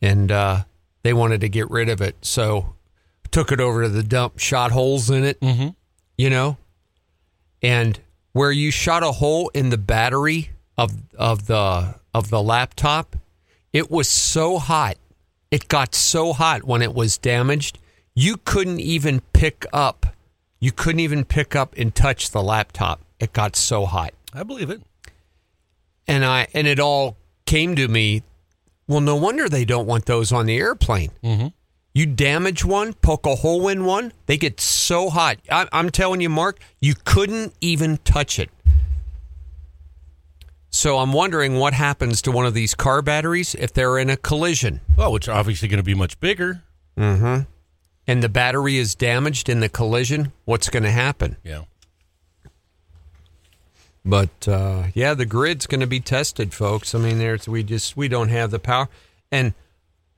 and 0.00 0.32
uh 0.32 0.64
they 1.02 1.12
wanted 1.12 1.40
to 1.42 1.48
get 1.48 1.70
rid 1.70 1.88
of 1.88 2.00
it 2.00 2.16
so 2.22 2.74
took 3.30 3.52
it 3.52 3.60
over 3.60 3.82
to 3.82 3.88
the 3.90 4.02
dump 4.02 4.38
shot 4.38 4.70
holes 4.70 5.10
in 5.10 5.22
it 5.22 5.38
Mhm. 5.40 5.74
you 6.16 6.30
know 6.30 6.56
and 7.62 8.00
where 8.32 8.52
you 8.52 8.70
shot 8.70 9.02
a 9.02 9.12
hole 9.12 9.50
in 9.52 9.68
the 9.70 9.76
battery 9.78 10.50
of 10.78 10.92
of 11.18 11.46
the 11.46 11.96
of 12.14 12.30
the 12.30 12.42
laptop 12.42 13.16
it 13.72 13.90
was 13.90 14.08
so 14.08 14.58
hot 14.58 14.96
it 15.50 15.68
got 15.68 15.94
so 15.94 16.32
hot 16.32 16.64
when 16.64 16.80
it 16.80 16.94
was 16.94 17.18
damaged 17.18 17.78
You 18.14 18.36
couldn't 18.36 18.80
even 18.80 19.20
pick 19.32 19.64
up. 19.72 20.06
You 20.60 20.72
couldn't 20.72 20.98
even 21.00 21.24
pick 21.24 21.54
up 21.54 21.72
and 21.78 21.94
touch 21.94 22.30
the 22.32 22.42
laptop. 22.42 22.98
It 23.20 23.32
got 23.32 23.54
so 23.54 23.86
hot. 23.86 24.12
I 24.34 24.42
believe 24.42 24.70
it. 24.70 24.82
And 26.08 26.24
I 26.24 26.48
and 26.52 26.66
it 26.66 26.80
all 26.80 27.16
came 27.46 27.76
to 27.76 27.86
me. 27.86 28.22
Well, 28.88 29.00
no 29.00 29.14
wonder 29.16 29.48
they 29.48 29.64
don't 29.64 29.86
want 29.86 30.06
those 30.06 30.32
on 30.32 30.46
the 30.46 30.56
airplane. 30.56 31.12
Mhm. 31.22 31.52
You 31.94 32.06
damage 32.06 32.64
one, 32.64 32.92
poke 32.94 33.24
a 33.26 33.36
hole 33.36 33.68
in 33.68 33.84
one, 33.84 34.12
they 34.26 34.36
get 34.36 34.60
so 34.60 35.10
hot. 35.10 35.38
I, 35.50 35.68
I'm 35.72 35.90
telling 35.90 36.20
you, 36.20 36.28
Mark, 36.28 36.58
you 36.80 36.94
couldn't 37.04 37.54
even 37.60 37.98
touch 37.98 38.38
it. 38.38 38.50
So 40.70 40.98
I'm 40.98 41.12
wondering 41.12 41.56
what 41.58 41.72
happens 41.72 42.20
to 42.22 42.30
one 42.32 42.44
of 42.46 42.54
these 42.54 42.74
car 42.74 43.00
batteries 43.02 43.54
if 43.54 43.72
they're 43.72 43.98
in 43.98 44.10
a 44.10 44.16
collision 44.16 44.80
Well, 44.96 45.16
it's 45.16 45.26
obviously 45.28 45.66
going 45.68 45.78
to 45.78 45.82
be 45.84 45.94
much 45.94 46.20
bigger. 46.20 46.62
and 46.96 47.46
the 48.06 48.28
battery 48.28 48.76
is 48.76 48.94
damaged 48.94 49.48
in 49.48 49.60
the 49.60 49.68
collision. 49.68 50.32
What's 50.44 50.68
going 50.68 50.82
to 50.82 50.90
happen? 50.90 51.36
Yeah. 51.44 51.62
But 54.04 54.48
uh, 54.48 54.84
yeah, 54.94 55.14
the 55.14 55.26
grid's 55.26 55.66
going 55.66 55.80
to 55.80 55.86
be 55.86 56.00
tested, 56.00 56.54
folks. 56.54 56.94
I 56.94 56.98
mean, 56.98 57.18
there's 57.18 57.48
we 57.48 57.62
just 57.62 57.96
we 57.96 58.08
don't 58.08 58.28
have 58.30 58.50
the 58.50 58.58
power. 58.58 58.88
And 59.30 59.52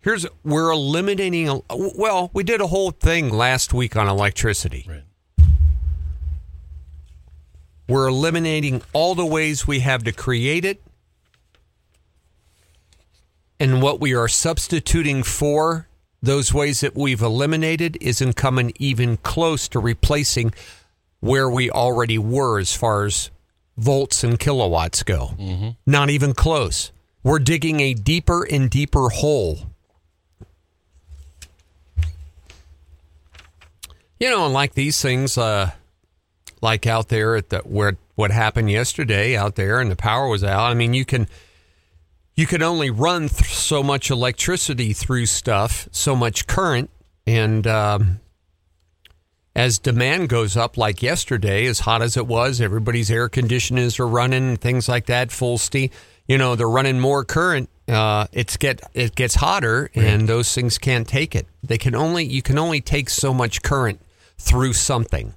here's 0.00 0.26
we're 0.45 0.71
eliminating. 0.71 1.49
a- 1.49 1.61
Well, 1.71 2.30
we 2.33 2.45
did 2.45 2.61
a 2.61 2.69
whole 2.69 2.92
thing 2.92 3.30
last 3.30 3.75
week 3.75 3.97
on 3.97 4.07
electricity. 4.09 4.87
Right. 4.88 5.02
We're 7.90 8.06
eliminating 8.09 8.82
all 8.92 9.16
the 9.16 9.26
ways 9.26 9.66
we 9.66 9.80
have 9.80 10.04
to 10.04 10.12
create 10.12 10.64
it. 10.64 10.80
And 13.59 13.82
what 13.82 14.00
we 14.00 14.14
are 14.14 14.28
substituting 14.28 15.25
for 15.25 15.88
those 16.23 16.54
ways 16.54 16.80
that 16.80 16.94
we've 16.94 17.20
eliminated 17.20 17.99
isn't 18.00 18.35
coming 18.37 18.73
even 18.78 19.16
close 19.16 19.66
to 19.68 19.80
replacing 19.80 20.54
where 21.18 21.50
we 21.50 21.68
already 21.70 22.16
were 22.16 22.61
as 22.61 22.75
far 22.75 23.06
as 23.06 23.30
volts 23.76 24.23
and 24.23 24.38
kilowatts 24.38 25.02
go. 25.02 25.35
Not 25.85 26.11
even 26.11 26.32
close. 26.32 26.92
We're 27.25 27.38
digging 27.40 27.80
a 27.80 27.92
deeper 27.92 28.44
and 28.44 28.70
deeper 28.70 29.09
hole. 29.09 29.59
You 34.18 34.30
know, 34.30 34.44
and 34.44 34.54
like 34.54 34.75
these 34.75 35.02
things, 35.02 35.37
uh, 35.37 35.73
like 36.60 36.86
out 36.86 37.08
there 37.08 37.36
at 37.36 37.50
the 37.50 37.58
where 37.60 37.96
what 38.14 38.30
happened 38.30 38.70
yesterday 38.70 39.36
out 39.36 39.54
there 39.54 39.80
and 39.80 39.90
the 39.90 39.96
power 39.96 40.28
was 40.28 40.44
out. 40.44 40.70
I 40.70 40.74
mean, 40.74 40.94
you 40.94 41.04
can 41.04 41.26
you 42.34 42.46
can 42.46 42.62
only 42.62 42.90
run 42.90 43.28
th- 43.28 43.50
so 43.50 43.82
much 43.82 44.10
electricity 44.10 44.92
through 44.92 45.26
stuff, 45.26 45.88
so 45.92 46.14
much 46.16 46.46
current, 46.46 46.90
and 47.26 47.66
um, 47.66 48.20
as 49.54 49.78
demand 49.78 50.28
goes 50.28 50.56
up, 50.56 50.76
like 50.76 51.02
yesterday, 51.02 51.66
as 51.66 51.80
hot 51.80 52.02
as 52.02 52.16
it 52.16 52.26
was, 52.26 52.60
everybody's 52.60 53.10
air 53.10 53.28
conditioners 53.28 53.98
are 53.98 54.06
running, 54.06 54.56
things 54.56 54.88
like 54.88 55.06
that, 55.06 55.32
full 55.32 55.58
steam. 55.58 55.90
You 56.28 56.38
know, 56.38 56.54
they're 56.54 56.68
running 56.68 57.00
more 57.00 57.24
current. 57.24 57.68
Uh, 57.88 58.26
it's 58.32 58.56
get 58.56 58.80
it 58.94 59.16
gets 59.16 59.34
hotter, 59.34 59.90
and 59.94 60.28
those 60.28 60.54
things 60.54 60.78
can't 60.78 61.08
take 61.08 61.34
it. 61.34 61.46
They 61.62 61.78
can 61.78 61.94
only 61.94 62.24
you 62.24 62.42
can 62.42 62.56
only 62.58 62.80
take 62.80 63.10
so 63.10 63.34
much 63.34 63.62
current 63.62 64.00
through 64.38 64.74
something. 64.74 65.34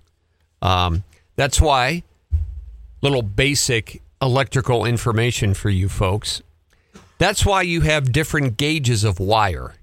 Um, 0.61 1.03
that's 1.35 1.59
why 1.59 2.03
little 3.01 3.21
basic 3.21 4.01
electrical 4.21 4.85
information 4.85 5.53
for 5.53 5.69
you 5.69 5.89
folks. 5.89 6.41
That's 7.17 7.45
why 7.45 7.61
you 7.61 7.81
have 7.81 8.11
different 8.11 8.57
gauges 8.57 9.03
of 9.03 9.19
wire. 9.19 9.75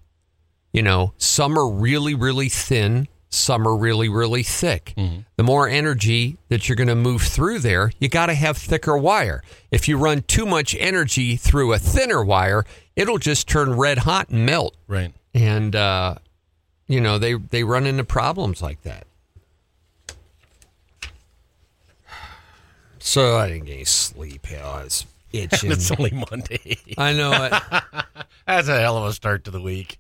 You 0.73 0.83
know, 0.83 1.13
some 1.19 1.59
are 1.59 1.69
really, 1.69 2.15
really 2.15 2.49
thin, 2.49 3.09
some 3.29 3.67
are 3.67 3.77
really, 3.77 4.09
really 4.09 4.43
thick. 4.43 4.95
The 5.37 5.43
more 5.43 5.69
energy 5.69 6.39
that 6.49 6.69
you're 6.69 6.77
going 6.77 6.89
to 6.89 6.95
move 6.95 7.23
through 7.23 7.61
there, 7.61 7.93
you 7.99 8.09
got 8.09 8.27
to 8.27 8.35
have 8.35 8.57
thicker 8.57 8.97
wire. 8.97 9.43
If 9.71 9.89
you 9.89 9.99
run 9.99 10.23
too 10.23 10.47
much 10.47 10.75
energy 10.79 11.37
through 11.37 11.73
a 11.73 11.79
thinner 11.79 12.25
wire, 12.25 12.65
it'll 12.97 13.19
just 13.19 13.49
turn 13.49 13.75
red 13.75 13.99
hot 13.99 14.31
and 14.31 14.47
melt. 14.47 14.77
Right. 14.89 15.13
And, 15.35 15.77
uh, 15.77 16.17
you 16.87 17.01
know, 17.01 17.19
they, 17.19 17.35
they 17.35 17.65
run 17.65 17.87
into 17.87 18.05
problems 18.05 18.63
like 18.63 18.83
that. 18.83 19.07
So 23.11 23.37
I 23.39 23.49
didn't 23.49 23.65
get 23.65 23.73
any 23.75 23.85
sleep. 23.87 24.47
I 24.53 24.85
was 24.85 25.05
itching. 25.33 25.73
It's 25.73 25.91
only 25.91 26.13
Monday. 26.13 26.79
I 26.97 27.13
know 27.13 27.33
it. 27.33 27.53
That's 28.47 28.69
a 28.69 28.79
hell 28.79 28.99
of 28.99 29.05
a 29.07 29.13
start 29.13 29.43
to 29.47 29.51
the 29.51 29.61
week. 29.61 29.99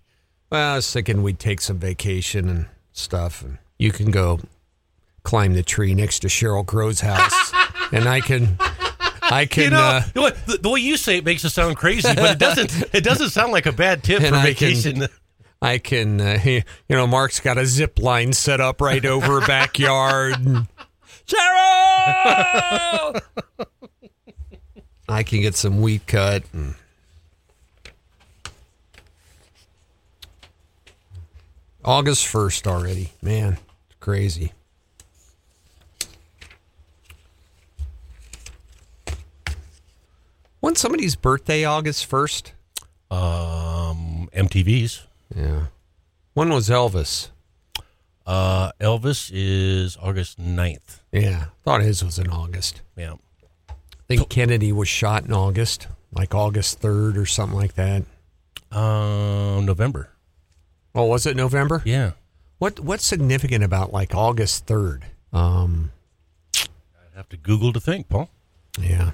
Well, 0.49 0.75
I 0.75 0.77
was 0.77 0.93
thinking 0.93 1.25
we'd 1.25 1.41
take 1.41 1.61
some 1.61 1.77
vacation 1.79 2.49
and 2.49 2.67
stuff, 2.93 3.43
and 3.43 3.59
you 3.81 3.91
can 3.91 4.13
go 4.13 4.39
climb 5.25 5.55
the 5.55 5.65
tree 5.65 5.93
next 5.93 6.21
to 6.21 6.29
Sheryl 6.29 6.65
Crow's 6.65 7.01
house, 7.01 7.53
and 7.93 8.09
I 8.09 8.21
can, 8.21 8.57
I 9.23 9.45
can, 9.45 9.65
You 9.65 9.71
know, 9.71 9.77
uh, 9.83 10.03
the, 10.15 10.23
way, 10.23 10.31
the, 10.47 10.59
the 10.59 10.71
way 10.71 10.79
you 10.79 10.97
say 10.97 11.17
it 11.17 11.25
makes 11.25 11.45
it 11.45 11.51
sound 11.51 11.77
crazy, 11.79 12.15
but 12.15 12.31
it 12.31 12.39
doesn't. 12.39 12.95
It 12.95 13.03
doesn't 13.03 13.31
sound 13.31 13.51
like 13.51 13.67
a 13.67 13.73
bad 13.73 14.05
tip 14.05 14.21
for 14.23 14.27
I 14.37 14.55
can- 14.55 14.55
vacation. 14.55 15.09
I 15.61 15.79
can, 15.79 16.21
uh, 16.21 16.39
you 16.45 16.63
know, 16.89 17.09
Mark's 17.09 17.41
got 17.41 17.59
a 17.59 17.67
zip 17.67 17.99
line 17.99 18.33
set 18.33 18.61
up 18.61 18.81
right 18.81 19.05
over 19.05 19.41
her 19.41 19.47
backyard. 19.49 20.35
and- 20.47 20.69
Sheryl, 21.31 23.21
I 25.09 25.23
can 25.23 25.41
get 25.41 25.55
some 25.55 25.81
wheat 25.81 26.07
cut. 26.07 26.43
And, 26.53 26.75
August 31.85 32.27
first 32.27 32.67
already, 32.67 33.13
man, 33.23 33.55
it's 33.89 33.97
crazy. 34.01 34.53
When 40.61 40.77
somebody's 40.77 41.17
birthday? 41.17 41.65
August 41.65 42.07
first. 42.07 42.53
um, 43.11 44.29
MTV's. 44.35 45.07
Yeah. 45.35 45.67
When 46.35 46.51
was 46.51 46.69
Elvis? 46.69 47.29
Uh, 48.31 48.71
Elvis 48.81 49.29
is 49.35 49.97
August 50.01 50.41
9th. 50.41 51.01
Yeah, 51.11 51.47
thought 51.65 51.83
his 51.83 52.05
was 52.05 52.17
in 52.17 52.31
August. 52.31 52.81
Yeah. 52.97 53.15
I 53.69 53.75
think 54.07 54.29
Kennedy 54.29 54.71
was 54.71 54.87
shot 54.89 55.25
in 55.25 55.33
August, 55.33 55.89
like 56.13 56.33
August 56.33 56.81
3rd 56.81 57.17
or 57.17 57.27
something 57.27 57.59
like 57.59 57.75
that. 57.75 58.05
Um, 58.71 59.67
November. 59.67 60.11
Oh, 60.95 61.07
was 61.07 61.27
it 61.27 61.35
November? 61.35 61.83
Yeah. 61.85 62.13
What 62.59 62.79
What's 62.79 63.05
significant 63.05 63.65
about 63.65 63.93
like 63.93 64.15
August 64.15 64.65
3rd? 64.65 65.03
Um, 65.33 65.91
I'd 66.55 67.17
have 67.17 67.29
to 67.31 67.37
Google 67.37 67.73
to 67.73 67.81
think, 67.81 68.09
Paul. 68.09 68.31
yeah. 68.81 69.11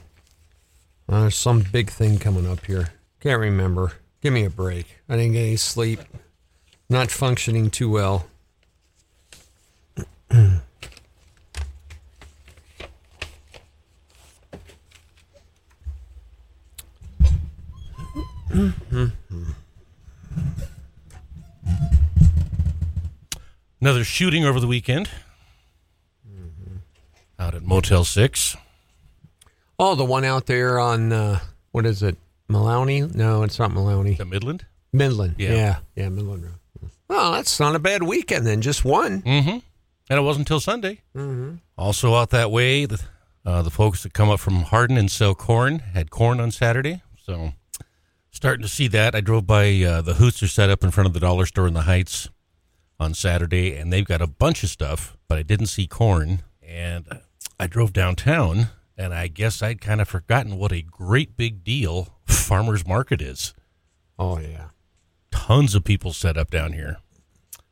Uh, 1.09 1.23
there's 1.23 1.37
some 1.37 1.63
big 1.63 1.89
thing 1.89 2.19
coming 2.19 2.47
up 2.47 2.67
here. 2.67 2.91
Can't 3.21 3.41
remember. 3.41 3.93
Give 4.21 4.35
me 4.35 4.45
a 4.45 4.51
break. 4.51 4.99
I 5.09 5.17
didn't 5.17 5.33
get 5.33 5.41
any 5.47 5.57
sleep. 5.57 6.01
Not 6.91 7.11
functioning 7.11 7.71
too 7.71 7.89
well. 7.89 8.27
Another 23.81 24.05
shooting 24.05 24.45
over 24.45 24.59
the 24.59 24.67
weekend 24.67 25.09
out 27.39 27.55
at 27.55 27.63
Motel 27.63 28.05
6. 28.05 28.57
Oh, 29.79 29.95
the 29.95 30.05
one 30.05 30.25
out 30.25 30.47
there 30.47 30.79
on 30.81 31.13
uh, 31.13 31.41
what 31.73 31.85
is 31.85 32.03
it? 32.03 32.17
Maloney? 32.49 33.03
No, 33.03 33.43
it's 33.43 33.59
not 33.59 33.73
Maloney. 33.73 34.15
The 34.15 34.25
Midland? 34.25 34.65
Midland. 34.93 35.35
Yeah. 35.39 35.53
Yeah. 35.53 35.77
Yeah, 35.95 36.09
Midland 36.09 36.45
Road. 36.45 36.91
Well, 37.09 37.33
that's 37.33 37.61
not 37.61 37.75
a 37.77 37.79
bad 37.79 38.03
weekend 38.03 38.47
then. 38.47 38.63
Just 38.63 38.85
one. 38.85 39.23
Mm-hmm. 39.23 39.59
And 40.09 40.19
it 40.19 40.23
wasn't 40.23 40.47
until 40.47 40.61
Sunday. 40.61 41.01
Mm-hmm. 41.17 41.57
Also 41.77 42.15
out 42.15 42.31
that 42.31 42.51
way, 42.51 42.87
the, 42.87 43.03
uh, 43.45 43.63
the 43.63 43.71
folks 43.71 44.03
that 44.03 44.13
come 44.13 44.29
up 44.31 44.41
from 44.41 44.63
Hardin 44.63 44.97
and 44.97 45.11
sell 45.11 45.35
corn 45.35 45.81
had 45.81 46.11
corn 46.11 46.41
on 46.41 46.51
Saturday. 46.51 47.03
So 47.23 47.53
starting 48.31 48.63
to 48.63 48.69
see 48.69 48.87
that. 48.89 49.15
I 49.15 49.21
drove 49.21 49.47
by 49.47 49.83
uh, 49.83 50.03
the 50.03 50.15
Hoots 50.15 50.43
are 50.43 50.49
set 50.49 50.71
up 50.71 50.85
in 50.85 50.91
front 50.91 51.07
of 51.09 51.15
the 51.15 51.21
dollar 51.21 51.47
store 51.47 51.67
in 51.67 51.75
the 51.75 51.83
Heights 51.83 52.29
on 53.01 53.15
Saturday, 53.15 53.75
and 53.77 53.93
they've 53.93 54.07
got 54.07 54.23
a 54.23 54.27
bunch 54.27 54.63
of 54.63 54.71
stuff, 54.71 55.17
but 55.29 55.39
I 55.39 55.43
didn't 55.43 55.67
see 55.67 55.87
corn. 55.87 56.43
And 56.63 57.21
I 57.59 57.67
drove 57.67 57.93
downtown, 57.93 58.69
and 58.97 59.13
I 59.13 59.29
guess 59.29 59.63
I'd 59.63 59.81
kind 59.81 60.01
of 60.01 60.09
forgotten 60.09 60.57
what 60.57 60.73
a 60.73 60.83
great 60.83 61.37
big 61.37 61.65
deal 61.65 62.15
farmers 62.27 62.87
market 62.87 63.21
is. 63.21 63.55
Oh 64.19 64.39
yeah. 64.39 64.69
tons 65.31 65.75
of 65.75 65.85
people 65.85 66.13
set 66.13 66.37
up 66.37 66.51
down 66.51 66.73
here. 66.73 66.99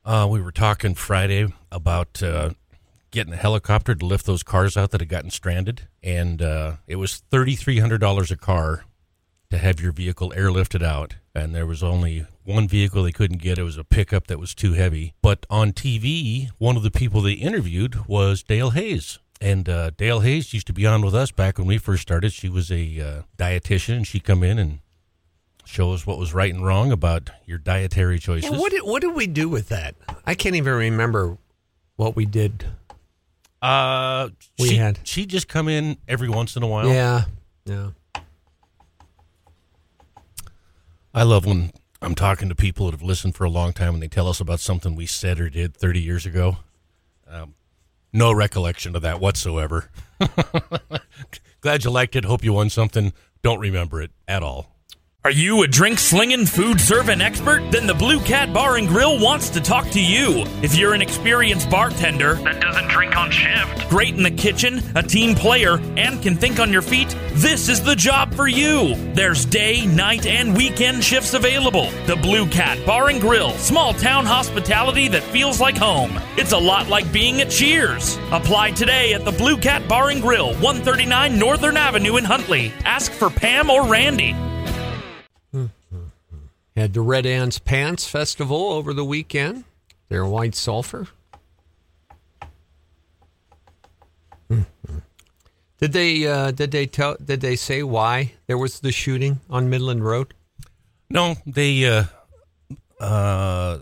Uh, 0.04 0.26
we 0.30 0.38
were 0.38 0.52
talking 0.52 0.94
Friday 0.94 1.46
about 1.72 2.22
uh, 2.22 2.50
getting 3.10 3.32
a 3.32 3.36
helicopter 3.36 3.94
to 3.94 4.04
lift 4.04 4.26
those 4.26 4.42
cars 4.42 4.76
out 4.76 4.90
that 4.90 5.00
had 5.00 5.08
gotten 5.08 5.30
stranded, 5.30 5.88
and 6.02 6.42
uh, 6.42 6.74
it 6.86 6.96
was 6.96 7.22
thirty 7.30 7.56
three 7.56 7.78
hundred 7.78 8.02
dollars 8.02 8.30
a 8.30 8.36
car 8.36 8.84
to 9.50 9.56
have 9.56 9.80
your 9.80 9.92
vehicle 9.92 10.30
airlifted 10.36 10.82
out, 10.82 11.14
and 11.34 11.54
there 11.54 11.64
was 11.64 11.82
only 11.82 12.26
one 12.42 12.68
vehicle 12.68 13.02
they 13.02 13.12
couldn't 13.12 13.40
get. 13.40 13.56
It 13.56 13.62
was 13.62 13.78
a 13.78 13.84
pickup 13.84 14.26
that 14.26 14.38
was 14.38 14.54
too 14.54 14.74
heavy. 14.74 15.14
But 15.22 15.46
on 15.48 15.72
TV, 15.72 16.50
one 16.58 16.76
of 16.76 16.82
the 16.82 16.90
people 16.90 17.22
they 17.22 17.32
interviewed 17.32 18.06
was 18.06 18.42
Dale 18.42 18.70
Hayes. 18.70 19.18
And 19.40 19.68
uh, 19.68 19.90
Dale 19.96 20.20
Hayes 20.20 20.52
used 20.52 20.66
to 20.68 20.72
be 20.72 20.86
on 20.86 21.02
with 21.02 21.14
us 21.14 21.30
back 21.30 21.58
when 21.58 21.66
we 21.66 21.78
first 21.78 22.02
started. 22.02 22.32
She 22.32 22.48
was 22.48 22.70
a 22.70 23.00
uh, 23.00 23.22
dietitian, 23.38 23.96
and 23.96 24.06
she 24.06 24.20
come 24.20 24.42
in 24.42 24.58
and 24.58 24.80
show 25.64 25.92
us 25.92 26.06
what 26.06 26.18
was 26.18 26.32
right 26.34 26.52
and 26.52 26.64
wrong 26.64 26.92
about 26.92 27.30
your 27.46 27.58
dietary 27.58 28.18
choices. 28.18 28.50
Yeah, 28.50 28.58
what 28.58 28.70
did 28.72 28.82
what 28.82 29.00
did 29.02 29.14
we 29.14 29.26
do 29.26 29.48
with 29.48 29.68
that? 29.70 29.94
I 30.26 30.34
can't 30.34 30.54
even 30.56 30.74
remember 30.74 31.36
what 31.96 32.14
we 32.16 32.26
did. 32.26 32.66
uh, 33.62 34.28
We 34.58 34.68
she, 34.68 34.76
had- 34.76 34.98
she 35.04 35.26
just 35.26 35.48
come 35.48 35.68
in 35.68 35.96
every 36.08 36.28
once 36.28 36.56
in 36.56 36.62
a 36.62 36.66
while. 36.66 36.88
Yeah, 36.88 37.24
yeah. 37.64 37.90
I 41.14 41.22
love 41.22 41.46
when 41.46 41.72
I'm 42.02 42.14
talking 42.14 42.48
to 42.48 42.54
people 42.54 42.86
that 42.86 42.92
have 42.92 43.02
listened 43.02 43.34
for 43.36 43.44
a 43.44 43.50
long 43.50 43.72
time 43.72 43.94
and 43.94 44.02
they 44.02 44.08
tell 44.08 44.28
us 44.28 44.40
about 44.40 44.60
something 44.60 44.94
we 44.96 45.06
said 45.06 45.38
or 45.40 45.48
did 45.48 45.76
30 45.76 46.00
years 46.00 46.26
ago. 46.26 46.56
Um, 47.28 47.54
no 48.12 48.32
recollection 48.32 48.96
of 48.96 49.02
that 49.02 49.20
whatsoever. 49.20 49.90
Glad 51.60 51.84
you 51.84 51.90
liked 51.90 52.16
it. 52.16 52.24
Hope 52.24 52.42
you 52.44 52.52
won 52.52 52.68
something. 52.68 53.12
Don't 53.42 53.60
remember 53.60 54.02
it 54.02 54.10
at 54.26 54.42
all. 54.42 54.73
Are 55.26 55.30
you 55.30 55.62
a 55.62 55.66
drink 55.66 55.98
slinging, 55.98 56.44
food 56.44 56.78
serving 56.78 57.22
expert? 57.22 57.62
Then 57.70 57.86
the 57.86 57.94
Blue 57.94 58.20
Cat 58.20 58.52
Bar 58.52 58.76
and 58.76 58.86
Grill 58.86 59.18
wants 59.18 59.48
to 59.48 59.60
talk 59.62 59.88
to 59.92 59.98
you. 59.98 60.44
If 60.60 60.74
you're 60.74 60.92
an 60.92 61.00
experienced 61.00 61.70
bartender 61.70 62.34
that 62.34 62.60
doesn't 62.60 62.88
drink 62.88 63.16
on 63.16 63.30
shift, 63.30 63.88
great 63.88 64.14
in 64.14 64.22
the 64.22 64.30
kitchen, 64.30 64.82
a 64.94 65.02
team 65.02 65.34
player, 65.34 65.78
and 65.96 66.22
can 66.22 66.36
think 66.36 66.60
on 66.60 66.70
your 66.70 66.82
feet, 66.82 67.16
this 67.32 67.70
is 67.70 67.82
the 67.82 67.96
job 67.96 68.34
for 68.34 68.48
you. 68.48 68.96
There's 69.14 69.46
day, 69.46 69.86
night, 69.86 70.26
and 70.26 70.54
weekend 70.54 71.02
shifts 71.02 71.32
available. 71.32 71.88
The 72.04 72.16
Blue 72.16 72.46
Cat 72.46 72.84
Bar 72.84 73.08
and 73.08 73.18
Grill, 73.18 73.52
small 73.52 73.94
town 73.94 74.26
hospitality 74.26 75.08
that 75.08 75.22
feels 75.22 75.58
like 75.58 75.78
home. 75.78 76.20
It's 76.36 76.52
a 76.52 76.58
lot 76.58 76.88
like 76.88 77.10
being 77.14 77.40
at 77.40 77.48
Cheers. 77.48 78.18
Apply 78.30 78.72
today 78.72 79.14
at 79.14 79.24
the 79.24 79.32
Blue 79.32 79.56
Cat 79.56 79.88
Bar 79.88 80.10
and 80.10 80.20
Grill, 80.20 80.52
139 80.56 81.38
Northern 81.38 81.78
Avenue 81.78 82.18
in 82.18 82.24
Huntley. 82.24 82.74
Ask 82.84 83.10
for 83.10 83.30
Pam 83.30 83.70
or 83.70 83.86
Randy. 83.86 84.36
Had 86.76 86.92
the 86.92 87.02
Red 87.02 87.24
Ants 87.24 87.58
Pants 87.60 88.08
Festival 88.08 88.72
over 88.72 88.92
the 88.92 89.04
weekend. 89.04 89.64
They're 90.08 90.26
White 90.26 90.56
Sulphur. 90.56 91.06
Mhm. 94.50 94.66
Did 95.78 95.92
they 95.92 96.26
uh, 96.26 96.50
did 96.50 96.72
they 96.72 96.86
tell 96.86 97.16
did 97.24 97.40
they 97.40 97.56
say 97.56 97.82
why 97.82 98.32
there 98.46 98.58
was 98.58 98.80
the 98.80 98.90
shooting 98.92 99.40
on 99.48 99.70
Midland 99.70 100.04
Road? 100.04 100.34
No, 101.10 101.36
they, 101.46 101.84
uh, 101.86 102.04
uh, 102.98 103.78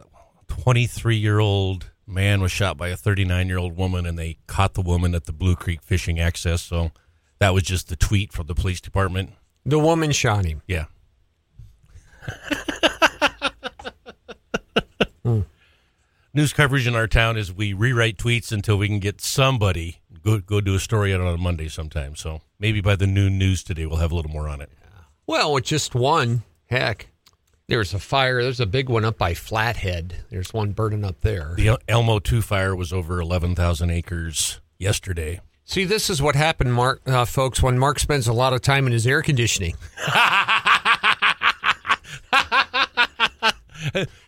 23 0.48 1.16
year 1.16 1.38
old 1.38 1.90
man 2.06 2.42
was 2.42 2.52
shot 2.52 2.76
by 2.76 2.88
a 2.88 2.96
39 2.96 3.46
year 3.48 3.58
old 3.58 3.76
woman 3.76 4.04
and 4.04 4.18
they 4.18 4.36
caught 4.46 4.74
the 4.74 4.82
woman 4.82 5.14
at 5.14 5.24
the 5.24 5.32
Blue 5.32 5.56
Creek 5.56 5.82
fishing 5.82 6.20
access. 6.20 6.60
So 6.62 6.90
that 7.38 7.54
was 7.54 7.62
just 7.62 7.88
the 7.88 7.96
tweet 7.96 8.32
from 8.32 8.48
the 8.48 8.54
police 8.54 8.80
department. 8.80 9.30
The 9.64 9.78
woman 9.78 10.12
shot 10.12 10.44
him. 10.44 10.60
Yeah. 10.66 10.86
News 15.24 16.52
coverage 16.52 16.86
in 16.86 16.94
our 16.94 17.06
town 17.06 17.36
is 17.36 17.52
we 17.52 17.72
rewrite 17.72 18.16
tweets 18.16 18.52
until 18.52 18.78
we 18.78 18.88
can 18.88 18.98
get 18.98 19.20
somebody 19.20 20.00
go 20.22 20.38
go 20.38 20.60
do 20.60 20.74
a 20.74 20.80
story 20.80 21.12
on 21.12 21.20
it 21.20 21.24
on 21.24 21.34
a 21.34 21.38
Monday 21.38 21.68
sometime. 21.68 22.16
So 22.16 22.40
maybe 22.58 22.80
by 22.80 22.96
the 22.96 23.06
noon 23.06 23.38
news 23.38 23.62
today 23.62 23.86
we'll 23.86 23.98
have 23.98 24.12
a 24.12 24.14
little 24.14 24.30
more 24.30 24.48
on 24.48 24.60
it. 24.60 24.70
Well, 25.26 25.52
with 25.52 25.64
just 25.64 25.94
one, 25.94 26.42
heck, 26.66 27.08
there's 27.68 27.94
a 27.94 27.98
fire. 27.98 28.42
There's 28.42 28.60
a 28.60 28.66
big 28.66 28.88
one 28.88 29.04
up 29.04 29.18
by 29.18 29.34
Flathead. 29.34 30.16
There's 30.30 30.52
one 30.52 30.72
burning 30.72 31.04
up 31.04 31.20
there. 31.20 31.54
The 31.56 31.78
Elmo 31.88 32.18
Two 32.18 32.42
fire 32.42 32.74
was 32.74 32.92
over 32.92 33.20
eleven 33.20 33.54
thousand 33.54 33.90
acres 33.90 34.60
yesterday. 34.78 35.40
See, 35.64 35.84
this 35.84 36.10
is 36.10 36.20
what 36.20 36.34
happened, 36.34 36.74
Mark, 36.74 37.00
uh, 37.06 37.24
folks, 37.24 37.62
when 37.62 37.78
Mark 37.78 38.00
spends 38.00 38.26
a 38.26 38.32
lot 38.32 38.52
of 38.52 38.62
time 38.62 38.86
in 38.86 38.92
his 38.92 39.06
air 39.06 39.22
conditioning. 39.22 39.76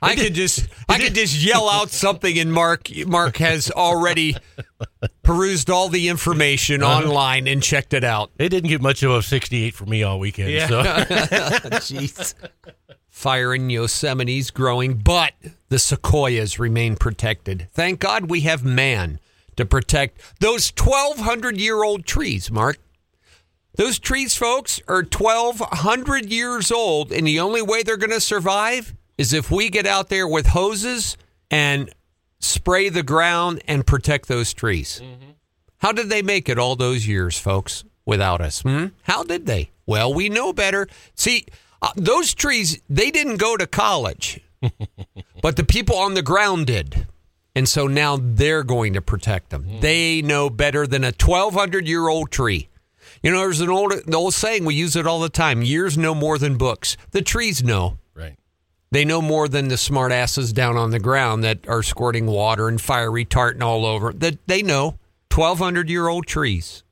I 0.02 0.14
could 0.14 0.34
just 0.34 0.68
I 0.88 0.98
could 0.98 1.14
just 1.14 1.36
yell 1.36 1.68
out 1.68 1.90
something 1.90 2.38
and 2.38 2.52
Mark 2.52 2.88
Mark 3.06 3.36
has 3.38 3.70
already 3.70 4.36
perused 5.22 5.70
all 5.70 5.88
the 5.88 6.08
information 6.08 6.82
uh-huh. 6.82 7.04
online 7.04 7.46
and 7.46 7.62
checked 7.62 7.94
it 7.94 8.04
out. 8.04 8.30
It 8.38 8.50
didn't 8.50 8.70
get 8.70 8.82
much 8.82 9.02
of 9.02 9.10
a 9.10 9.22
sixty 9.22 9.64
eight 9.64 9.74
for 9.74 9.86
me 9.86 10.02
all 10.02 10.18
weekend. 10.18 10.68
So 10.68 10.82
Jeez. 10.82 12.34
Fire 13.08 13.54
in 13.54 13.70
Yosemite's 13.70 14.50
growing, 14.50 14.94
but 14.94 15.34
the 15.68 15.78
sequoias 15.78 16.58
remain 16.58 16.96
protected. 16.96 17.68
Thank 17.72 18.00
God 18.00 18.28
we 18.28 18.40
have 18.40 18.64
man 18.64 19.20
to 19.56 19.64
protect 19.64 20.20
those 20.40 20.72
1,200 20.76 21.56
year 21.56 21.84
old 21.84 22.06
trees, 22.06 22.50
Mark. 22.50 22.78
Those 23.76 23.98
trees, 23.98 24.36
folks, 24.36 24.80
are 24.86 25.02
1,200 25.02 26.30
years 26.30 26.70
old, 26.70 27.12
and 27.12 27.26
the 27.26 27.40
only 27.40 27.62
way 27.62 27.82
they're 27.82 27.96
going 27.96 28.10
to 28.10 28.20
survive 28.20 28.94
is 29.18 29.32
if 29.32 29.50
we 29.50 29.70
get 29.70 29.86
out 29.86 30.08
there 30.08 30.26
with 30.26 30.48
hoses 30.48 31.16
and 31.50 31.92
spray 32.40 32.88
the 32.88 33.02
ground 33.02 33.62
and 33.66 33.86
protect 33.86 34.28
those 34.28 34.52
trees. 34.52 35.00
How 35.78 35.92
did 35.92 36.08
they 36.08 36.22
make 36.22 36.48
it 36.48 36.58
all 36.58 36.76
those 36.76 37.06
years, 37.06 37.38
folks, 37.38 37.84
without 38.04 38.40
us? 38.40 38.62
Hmm? 38.62 38.86
How 39.02 39.22
did 39.22 39.46
they? 39.46 39.70
Well, 39.86 40.12
we 40.14 40.28
know 40.28 40.52
better. 40.52 40.88
See, 41.14 41.46
uh, 41.82 41.90
those 41.96 42.34
trees, 42.34 42.80
they 42.88 43.10
didn't 43.10 43.36
go 43.36 43.56
to 43.56 43.66
college, 43.66 44.40
but 45.42 45.56
the 45.56 45.64
people 45.64 45.96
on 45.96 46.14
the 46.14 46.22
ground 46.22 46.66
did. 46.66 47.06
And 47.54 47.68
so 47.68 47.86
now 47.86 48.18
they're 48.20 48.64
going 48.64 48.94
to 48.94 49.00
protect 49.00 49.50
them. 49.50 49.80
They 49.80 50.22
know 50.22 50.50
better 50.50 50.86
than 50.86 51.04
a 51.04 51.12
1,200 51.12 51.86
year 51.86 52.08
old 52.08 52.30
tree. 52.30 52.68
You 53.22 53.30
know, 53.30 53.38
there's 53.38 53.60
an 53.60 53.70
old, 53.70 53.92
the 54.06 54.16
old 54.16 54.34
saying, 54.34 54.64
we 54.64 54.74
use 54.74 54.96
it 54.96 55.06
all 55.06 55.20
the 55.20 55.28
time 55.28 55.62
years 55.62 55.96
know 55.96 56.14
more 56.14 56.36
than 56.36 56.56
books. 56.56 56.96
The 57.12 57.22
trees 57.22 57.62
know. 57.62 57.98
They 58.94 59.04
know 59.04 59.20
more 59.20 59.48
than 59.48 59.66
the 59.66 59.76
smart 59.76 60.12
asses 60.12 60.52
down 60.52 60.76
on 60.76 60.92
the 60.92 61.00
ground 61.00 61.42
that 61.42 61.66
are 61.66 61.82
squirting 61.82 62.26
water 62.26 62.68
and 62.68 62.80
fire 62.80 63.10
retardant 63.10 63.60
all 63.60 63.84
over. 63.84 64.12
That 64.12 64.46
they 64.46 64.62
know 64.62 65.00
1200 65.34 65.90
year 65.90 66.06
old 66.06 66.28
trees. 66.28 66.84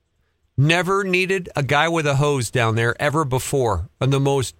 Never 0.57 1.05
needed 1.05 1.49
a 1.55 1.63
guy 1.63 1.89
with 1.89 2.09
a 2.09 2.17
hose 2.17 2.51
down 2.51 2.75
there 2.75 3.01
ever 3.01 3.25
before. 3.25 3.89
And 4.01 4.13
the 4.13 4.19
most 4.19 4.57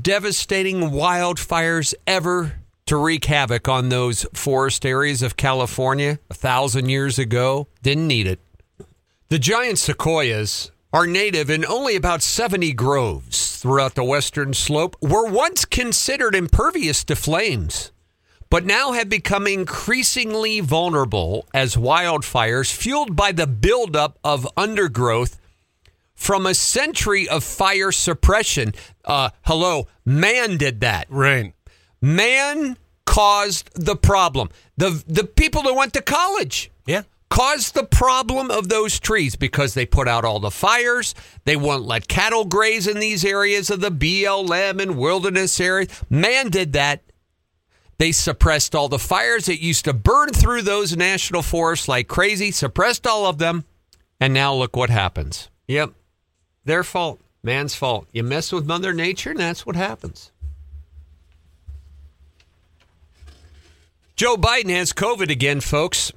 devastating 0.00 0.80
wildfires 0.80 1.92
ever 2.06 2.54
to 2.86 2.96
wreak 2.96 3.26
havoc 3.26 3.68
on 3.68 3.90
those 3.90 4.24
forest 4.32 4.86
areas 4.86 5.20
of 5.20 5.36
California 5.36 6.18
a 6.30 6.34
thousand 6.34 6.88
years 6.88 7.18
ago. 7.18 7.68
Didn't 7.82 8.06
need 8.06 8.26
it. 8.26 8.40
The 9.28 9.38
giant 9.38 9.78
sequoias 9.78 10.70
are 10.92 11.06
native 11.06 11.50
in 11.50 11.64
only 11.66 11.96
about 11.96 12.22
70 12.22 12.72
groves 12.72 13.56
throughout 13.58 13.94
the 13.94 14.04
western 14.04 14.54
slope, 14.54 14.96
were 15.00 15.28
once 15.28 15.64
considered 15.64 16.34
impervious 16.34 17.04
to 17.04 17.16
flames, 17.16 17.92
but 18.50 18.64
now 18.64 18.92
have 18.92 19.08
become 19.08 19.46
increasingly 19.46 20.60
vulnerable 20.60 21.46
as 21.52 21.76
wildfires 21.76 22.72
fueled 22.72 23.14
by 23.14 23.32
the 23.32 23.46
buildup 23.46 24.18
of 24.24 24.48
undergrowth 24.56 25.38
from 26.14 26.46
a 26.46 26.54
century 26.54 27.28
of 27.28 27.44
fire 27.44 27.92
suppression. 27.92 28.72
Uh, 29.04 29.30
hello, 29.42 29.86
man 30.04 30.56
did 30.56 30.80
that. 30.80 31.06
Right. 31.10 31.52
Man 32.00 32.76
caused 33.04 33.70
the 33.74 33.96
problem. 33.96 34.48
The 34.76 35.02
the 35.06 35.24
people 35.24 35.62
that 35.62 35.74
went 35.74 35.92
to 35.94 36.02
college 36.02 36.70
Yeah. 36.86 37.02
Caused 37.28 37.74
the 37.74 37.84
problem 37.84 38.50
of 38.50 38.68
those 38.68 38.98
trees 38.98 39.36
because 39.36 39.74
they 39.74 39.86
put 39.86 40.08
out 40.08 40.24
all 40.24 40.40
the 40.40 40.50
fires. 40.50 41.14
They 41.44 41.56
won't 41.56 41.84
let 41.84 42.08
cattle 42.08 42.44
graze 42.44 42.86
in 42.86 42.98
these 42.98 43.24
areas 43.24 43.70
of 43.70 43.80
the 43.80 43.90
BLM 43.90 44.80
and 44.80 44.96
wilderness 44.96 45.60
areas. 45.60 45.88
Man 46.08 46.50
did 46.50 46.72
that. 46.72 47.02
They 47.98 48.12
suppressed 48.12 48.74
all 48.74 48.88
the 48.88 48.98
fires 48.98 49.46
that 49.46 49.60
used 49.60 49.84
to 49.86 49.92
burn 49.92 50.30
through 50.30 50.62
those 50.62 50.96
national 50.96 51.42
forests 51.42 51.88
like 51.88 52.06
crazy, 52.06 52.52
suppressed 52.52 53.06
all 53.06 53.26
of 53.26 53.38
them. 53.38 53.64
And 54.20 54.32
now 54.32 54.54
look 54.54 54.76
what 54.76 54.90
happens. 54.90 55.50
Yep. 55.66 55.92
Their 56.64 56.84
fault. 56.84 57.20
Man's 57.42 57.74
fault. 57.74 58.08
You 58.12 58.22
mess 58.24 58.52
with 58.52 58.66
Mother 58.66 58.92
Nature, 58.92 59.30
and 59.30 59.40
that's 59.40 59.64
what 59.64 59.76
happens. 59.76 60.32
Joe 64.16 64.36
Biden 64.36 64.70
has 64.70 64.92
COVID 64.92 65.30
again, 65.30 65.60
folks. 65.60 66.12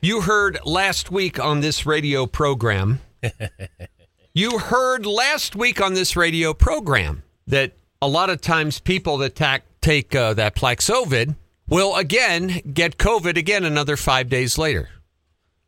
You 0.00 0.20
heard 0.22 0.58
last 0.64 1.10
week 1.10 1.38
on 1.38 1.60
this 1.60 1.86
radio 1.86 2.26
program. 2.26 3.00
you 4.34 4.58
heard 4.58 5.06
last 5.06 5.56
week 5.56 5.80
on 5.80 5.94
this 5.94 6.16
radio 6.16 6.52
program 6.54 7.22
that 7.46 7.72
a 8.02 8.08
lot 8.08 8.30
of 8.30 8.40
times 8.40 8.78
people 8.78 9.18
that 9.18 9.34
tac- 9.34 9.64
take 9.80 10.14
uh, 10.14 10.34
that 10.34 10.54
Plaxovid 10.54 11.36
will 11.68 11.96
again 11.96 12.60
get 12.72 12.98
COVID 12.98 13.36
again 13.36 13.64
another 13.64 13.96
five 13.96 14.28
days 14.28 14.58
later. 14.58 14.90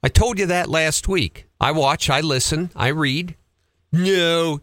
I 0.02 0.08
told 0.08 0.38
you 0.38 0.46
that 0.46 0.68
last 0.68 1.08
week. 1.08 1.46
I 1.60 1.72
watch, 1.72 2.08
I 2.08 2.20
listen, 2.20 2.70
I 2.76 2.88
read. 2.88 3.34
No, 3.90 4.60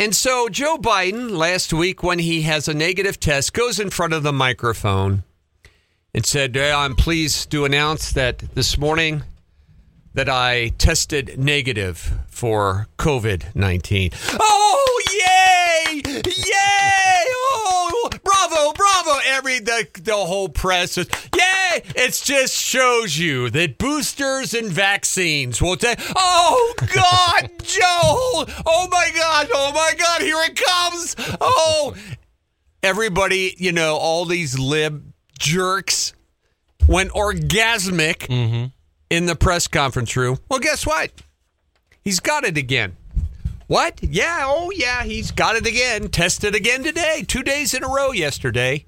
And 0.00 0.14
so 0.14 0.48
Joe 0.48 0.76
Biden 0.76 1.30
last 1.30 1.72
week, 1.72 2.02
when 2.02 2.18
he 2.18 2.42
has 2.42 2.66
a 2.66 2.74
negative 2.74 3.20
test, 3.20 3.52
goes 3.52 3.78
in 3.78 3.90
front 3.90 4.12
of 4.12 4.24
the 4.24 4.32
microphone 4.32 5.22
and 6.14 6.24
said, 6.24 6.54
"Yeah, 6.54 6.78
I'm 6.78 6.94
pleased 6.94 7.50
to 7.50 7.64
announce 7.64 8.12
that 8.12 8.38
this 8.54 8.78
morning 8.78 9.24
that 10.14 10.28
I 10.28 10.68
tested 10.78 11.38
negative 11.38 12.12
for 12.28 12.86
COVID 12.98 13.54
19. 13.54 14.10
Oh, 14.32 15.02
yay! 15.12 16.02
Yay! 16.04 17.24
Oh, 17.26 18.10
bravo, 18.22 18.72
bravo! 18.72 19.20
Every 19.26 19.58
the, 19.58 19.88
the 20.02 20.14
whole 20.14 20.48
press 20.48 20.96
is 20.96 21.08
yay! 21.34 21.82
It 21.96 22.20
just 22.24 22.56
shows 22.56 23.18
you 23.18 23.50
that 23.50 23.78
boosters 23.78 24.54
and 24.54 24.68
vaccines 24.70 25.60
will 25.60 25.76
take. 25.76 25.98
Oh 26.14 26.74
God, 26.94 27.50
Joe! 27.64 28.46
Oh 28.66 28.88
my 28.90 29.10
God! 29.16 29.48
Oh 29.52 29.72
my 29.72 29.94
God! 29.98 30.22
Here 30.22 30.38
it 30.42 30.56
comes! 30.56 31.16
Oh, 31.40 31.96
everybody, 32.84 33.54
you 33.58 33.72
know, 33.72 33.96
all 33.96 34.26
these 34.26 34.56
lib 34.56 35.13
jerks 35.38 36.12
went 36.88 37.10
orgasmic 37.12 38.70
in 39.10 39.26
the 39.26 39.36
press 39.36 39.68
conference 39.68 40.16
room. 40.16 40.38
Well, 40.48 40.60
guess 40.60 40.86
what? 40.86 41.12
He's 42.02 42.20
got 42.20 42.44
it 42.44 42.56
again. 42.56 42.96
What? 43.66 44.02
Yeah, 44.02 44.42
oh 44.44 44.70
yeah, 44.74 45.04
he's 45.04 45.30
got 45.30 45.56
it 45.56 45.66
again. 45.66 46.08
Tested 46.08 46.54
again 46.54 46.82
today. 46.82 47.24
Two 47.26 47.42
days 47.42 47.72
in 47.72 47.82
a 47.82 47.88
row 47.88 48.12
yesterday. 48.12 48.84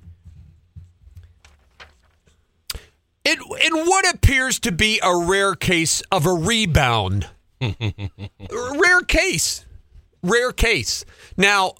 In, 3.24 3.38
in 3.64 3.86
what 3.86 4.14
appears 4.14 4.60
to 4.60 4.70
be 4.70 5.00
a 5.02 5.16
rare 5.16 5.56
case 5.56 6.02
of 6.12 6.26
a 6.26 6.32
rebound. 6.32 7.28
rare 7.60 9.00
case. 9.00 9.64
Rare 10.22 10.52
case. 10.52 11.04
Now, 11.36 11.74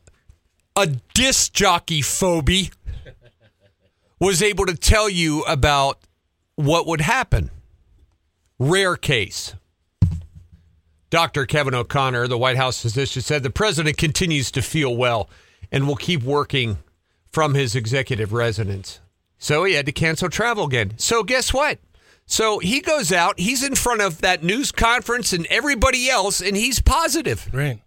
a 0.74 0.87
disc 1.14 1.52
jockey 1.52 2.00
phobie 2.00 2.72
was 4.18 4.42
able 4.42 4.66
to 4.66 4.76
tell 4.76 5.09
you 5.09 5.42
about 5.42 5.98
what 6.55 6.87
would 6.87 7.00
happen. 7.00 7.50
Rare 8.59 8.96
case. 8.96 9.55
Dr. 11.11 11.46
Kevin 11.46 11.74
O'Connor, 11.74 12.26
the 12.26 12.38
White 12.38 12.57
House 12.57 12.81
physician, 12.83 13.22
said 13.22 13.42
the 13.42 13.50
president 13.50 13.96
continues 13.96 14.50
to 14.50 14.62
feel 14.62 14.96
well 14.96 15.31
and 15.70 15.87
will 15.87 15.96
keep 15.96 16.22
working 16.22 16.79
from 17.31 17.55
his 17.55 17.76
executive 17.76 18.33
residence. 18.33 19.00
So 19.38 19.64
he 19.64 19.74
had 19.74 19.87
to 19.87 19.92
cancel 19.92 20.29
travel 20.29 20.64
again. 20.64 20.94
So 20.96 21.22
guess 21.22 21.52
what? 21.52 21.79
So 22.24 22.59
he 22.59 22.81
goes 22.81 23.12
out, 23.12 23.38
he's 23.38 23.62
in 23.62 23.76
front 23.76 24.00
of 24.00 24.20
that 24.20 24.42
news 24.42 24.72
conference 24.72 25.33
and 25.33 25.46
everybody 25.46 26.09
else, 26.09 26.40
and 26.40 26.57
he's 26.57 26.81
positive. 26.81 27.48
Right. 27.52 27.81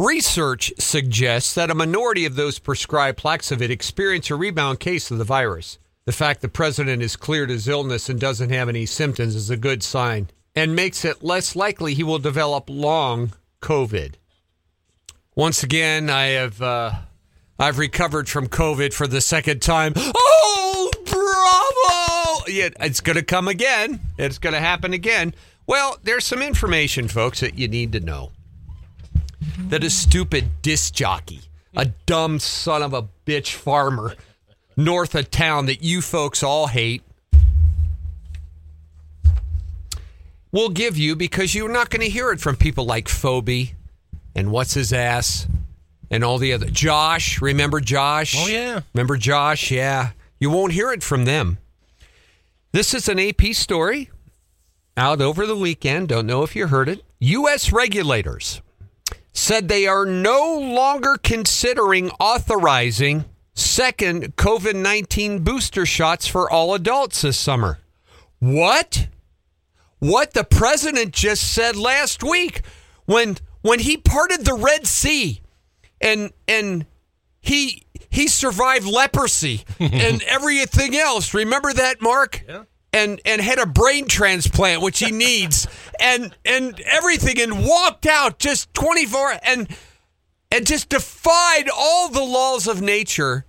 Research 0.00 0.72
suggests 0.78 1.52
that 1.52 1.70
a 1.70 1.74
minority 1.74 2.24
of 2.24 2.34
those 2.34 2.58
prescribed 2.58 3.18
Plaxivit 3.18 3.68
experience 3.68 4.30
a 4.30 4.34
rebound 4.34 4.80
case 4.80 5.10
of 5.10 5.18
the 5.18 5.24
virus. 5.24 5.78
The 6.06 6.12
fact 6.12 6.40
the 6.40 6.48
president 6.48 7.02
is 7.02 7.16
cleared 7.16 7.50
his 7.50 7.68
illness 7.68 8.08
and 8.08 8.18
doesn't 8.18 8.48
have 8.48 8.70
any 8.70 8.86
symptoms 8.86 9.36
is 9.36 9.50
a 9.50 9.58
good 9.58 9.82
sign 9.82 10.30
and 10.56 10.74
makes 10.74 11.04
it 11.04 11.22
less 11.22 11.54
likely 11.54 11.92
he 11.92 12.02
will 12.02 12.18
develop 12.18 12.70
long 12.70 13.34
COVID. 13.60 14.14
Once 15.34 15.62
again, 15.62 16.08
I 16.08 16.28
have 16.28 16.62
uh, 16.62 16.92
I've 17.58 17.76
recovered 17.76 18.26
from 18.26 18.48
COVID 18.48 18.94
for 18.94 19.06
the 19.06 19.20
second 19.20 19.60
time. 19.60 19.92
Oh, 19.96 20.90
bravo! 21.04 22.50
Yeah, 22.50 22.70
it's 22.80 23.02
going 23.02 23.16
to 23.16 23.22
come 23.22 23.48
again. 23.48 24.00
It's 24.16 24.38
going 24.38 24.54
to 24.54 24.60
happen 24.60 24.94
again. 24.94 25.34
Well, 25.66 25.98
there's 26.02 26.24
some 26.24 26.40
information, 26.40 27.06
folks, 27.06 27.40
that 27.40 27.58
you 27.58 27.68
need 27.68 27.92
to 27.92 28.00
know 28.00 28.32
that 29.68 29.84
a 29.84 29.90
stupid 29.90 30.62
disc 30.62 30.94
jockey, 30.94 31.42
a 31.74 31.86
dumb 32.06 32.38
son 32.38 32.82
of 32.82 32.92
a 32.92 33.08
bitch 33.26 33.54
farmer 33.54 34.14
north 34.76 35.14
of 35.14 35.30
town 35.30 35.66
that 35.66 35.82
you 35.82 36.00
folks 36.00 36.42
all 36.42 36.66
hate, 36.66 37.02
will 40.52 40.68
give 40.68 40.96
you 40.98 41.14
because 41.14 41.54
you're 41.54 41.72
not 41.72 41.90
going 41.90 42.00
to 42.00 42.10
hear 42.10 42.32
it 42.32 42.40
from 42.40 42.56
people 42.56 42.84
like 42.84 43.08
Phoebe 43.08 43.74
and 44.34 44.50
what's 44.50 44.74
his 44.74 44.92
ass 44.92 45.46
and 46.10 46.24
all 46.24 46.38
the 46.38 46.52
other 46.52 46.66
Josh. 46.66 47.40
Remember 47.40 47.80
Josh? 47.80 48.34
Oh, 48.36 48.48
yeah. 48.48 48.80
Remember 48.94 49.16
Josh? 49.16 49.70
Yeah. 49.70 50.10
You 50.38 50.50
won't 50.50 50.72
hear 50.72 50.92
it 50.92 51.02
from 51.02 51.24
them. 51.24 51.58
This 52.72 52.94
is 52.94 53.08
an 53.08 53.18
AP 53.18 53.52
story 53.52 54.10
out 54.96 55.20
over 55.20 55.46
the 55.46 55.56
weekend. 55.56 56.08
Don't 56.08 56.26
know 56.26 56.42
if 56.42 56.56
you 56.56 56.66
heard 56.66 56.88
it. 56.88 57.02
U.S. 57.20 57.72
regulators 57.72 58.62
said 59.32 59.68
they 59.68 59.86
are 59.86 60.06
no 60.06 60.58
longer 60.58 61.16
considering 61.22 62.10
authorizing 62.20 63.24
second 63.54 64.36
COVID 64.36 64.74
19 64.74 65.40
booster 65.40 65.86
shots 65.86 66.26
for 66.26 66.50
all 66.50 66.74
adults 66.74 67.22
this 67.22 67.36
summer. 67.36 67.78
What? 68.38 69.08
What 69.98 70.32
the 70.32 70.44
president 70.44 71.12
just 71.12 71.52
said 71.52 71.76
last 71.76 72.22
week 72.22 72.62
when 73.04 73.36
when 73.62 73.80
he 73.80 73.96
parted 73.96 74.44
the 74.44 74.54
Red 74.54 74.86
Sea 74.86 75.42
and 76.00 76.32
and 76.48 76.86
he 77.40 77.84
he 78.08 78.28
survived 78.28 78.86
leprosy 78.86 79.64
and 79.78 80.22
everything 80.22 80.96
else. 80.96 81.34
Remember 81.34 81.72
that, 81.72 82.00
Mark? 82.00 82.42
Yeah. 82.48 82.64
And 82.92 83.20
and 83.24 83.40
had 83.40 83.60
a 83.60 83.66
brain 83.66 84.08
transplant, 84.08 84.82
which 84.82 84.98
he 84.98 85.12
needs, 85.12 85.68
and 86.00 86.34
and 86.44 86.80
everything, 86.80 87.40
and 87.40 87.64
walked 87.64 88.04
out 88.04 88.40
just 88.40 88.74
twenty 88.74 89.06
four, 89.06 89.32
and 89.44 89.68
and 90.50 90.66
just 90.66 90.88
defied 90.88 91.68
all 91.72 92.08
the 92.08 92.24
laws 92.24 92.66
of 92.66 92.82
nature. 92.82 93.44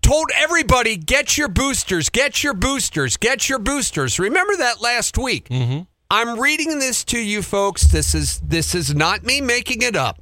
Told 0.00 0.30
everybody, 0.36 0.96
get 0.96 1.36
your 1.36 1.48
boosters, 1.48 2.08
get 2.08 2.44
your 2.44 2.54
boosters, 2.54 3.16
get 3.16 3.48
your 3.48 3.58
boosters. 3.58 4.18
Remember 4.18 4.56
that 4.56 4.80
last 4.80 5.18
week. 5.18 5.48
Mm-hmm. 5.48 5.82
I'm 6.10 6.38
reading 6.38 6.78
this 6.78 7.04
to 7.06 7.18
you, 7.18 7.40
folks. 7.42 7.84
This 7.84 8.14
is 8.14 8.40
this 8.40 8.74
is 8.74 8.94
not 8.94 9.24
me 9.24 9.40
making 9.40 9.82
it 9.82 9.96
up. 9.96 10.20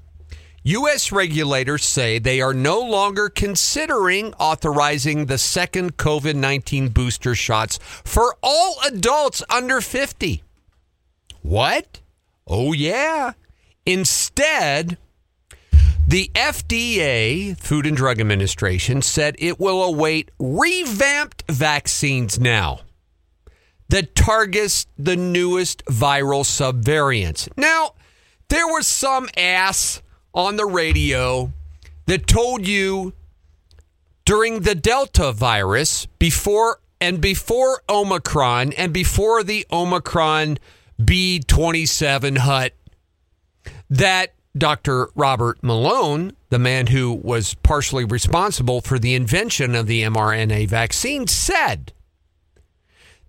U.S. 0.62 1.10
regulators 1.10 1.86
say 1.86 2.18
they 2.18 2.42
are 2.42 2.52
no 2.52 2.80
longer 2.80 3.30
considering 3.30 4.34
authorizing 4.34 5.26
the 5.26 5.38
second 5.38 5.96
COVID 5.96 6.34
19 6.34 6.88
booster 6.88 7.34
shots 7.34 7.78
for 8.04 8.36
all 8.42 8.76
adults 8.86 9.42
under 9.48 9.80
50. 9.80 10.42
What? 11.40 12.00
Oh, 12.46 12.74
yeah. 12.74 13.32
Instead, 13.86 14.98
the 16.06 16.30
FDA, 16.34 17.56
Food 17.56 17.86
and 17.86 17.96
Drug 17.96 18.20
Administration, 18.20 19.00
said 19.00 19.36
it 19.38 19.58
will 19.58 19.82
await 19.82 20.30
revamped 20.38 21.44
vaccines 21.48 22.38
now 22.38 22.80
that 23.88 24.14
targets 24.14 24.86
the 24.98 25.16
newest 25.16 25.84
viral 25.86 26.44
subvariants. 26.44 27.48
Now, 27.56 27.94
there 28.48 28.66
was 28.66 28.86
some 28.86 29.28
ass 29.36 30.02
on 30.34 30.56
the 30.56 30.66
radio 30.66 31.52
that 32.06 32.26
told 32.26 32.66
you 32.66 33.12
during 34.24 34.60
the 34.60 34.74
Delta 34.74 35.32
virus, 35.32 36.06
before 36.18 36.80
and 37.00 37.20
before 37.20 37.82
Omicron, 37.88 38.72
and 38.74 38.92
before 38.92 39.42
the 39.42 39.66
Omicron 39.72 40.58
B27 41.00 42.38
hut, 42.38 42.74
that 43.88 44.34
Dr. 44.56 45.08
Robert 45.14 45.62
Malone, 45.62 46.36
the 46.50 46.58
man 46.58 46.88
who 46.88 47.12
was 47.12 47.54
partially 47.54 48.04
responsible 48.04 48.80
for 48.80 48.98
the 48.98 49.14
invention 49.14 49.74
of 49.74 49.86
the 49.86 50.02
mRNA 50.02 50.68
vaccine, 50.68 51.26
said 51.26 51.92